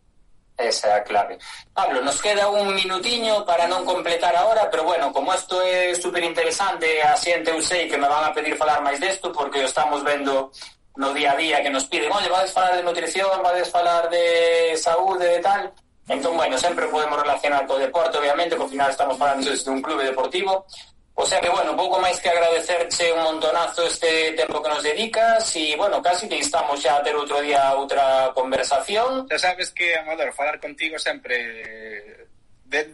[0.58, 1.40] Esa é a clave.
[1.74, 6.22] Pablo, nos queda un minutiño para non completar ahora, pero bueno, como isto é super
[6.22, 10.04] interesante, a xente eu sei que me van a pedir falar máis desto porque estamos
[10.04, 10.52] vendo
[10.98, 14.76] no día a día que nos piden, oye, vades falar de nutrición, vades falar de
[14.78, 15.72] saúde, de tal.
[16.08, 19.82] Entón, bueno, sempre podemos relacionar co deporte, obviamente, porque ao final estamos falando desde un
[19.82, 20.66] clube deportivo,
[21.14, 25.44] O sea que, bueno, pouco máis que agradecerche un montonazo este tempo que nos dedicas
[25.56, 29.28] e, bueno, casi que instamos xa a ter outro día outra conversación.
[29.28, 32.28] Xa sabes que, Amador, falar contigo sempre...
[32.66, 32.88] De,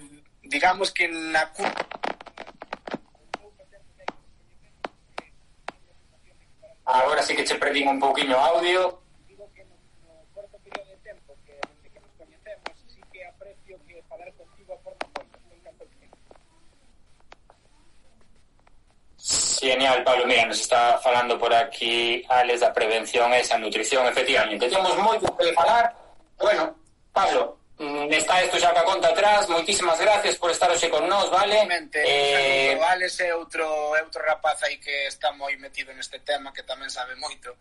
[0.47, 1.45] digamos que na
[6.87, 9.06] Agora sí que che perdín un pouquiño audio.
[19.59, 24.69] genial, Pablo, mira, nos está falando por aquí Alex da prevención e esa nutrición, efectivamente.
[24.69, 25.93] Temos moito que falar.
[26.37, 26.75] Bueno,
[27.13, 29.49] Pablo, mm, está isto xa que conta atrás.
[29.49, 31.63] Moitísimas gracias por estar hoxe con nós, vale?
[31.93, 32.77] Eh...
[32.77, 36.89] Alex é outro, é outro rapaz aí que está moi metido neste tema, que tamén
[36.89, 37.55] sabe moito.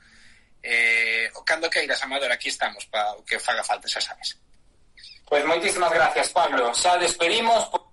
[0.62, 4.36] Eh, cando queiras, Amador, aquí estamos para o que faga falta, xa sabes.
[5.26, 6.74] Pois pues moitísimas gracias, Pablo.
[6.74, 7.64] Xa despedimos...
[7.66, 7.86] Por...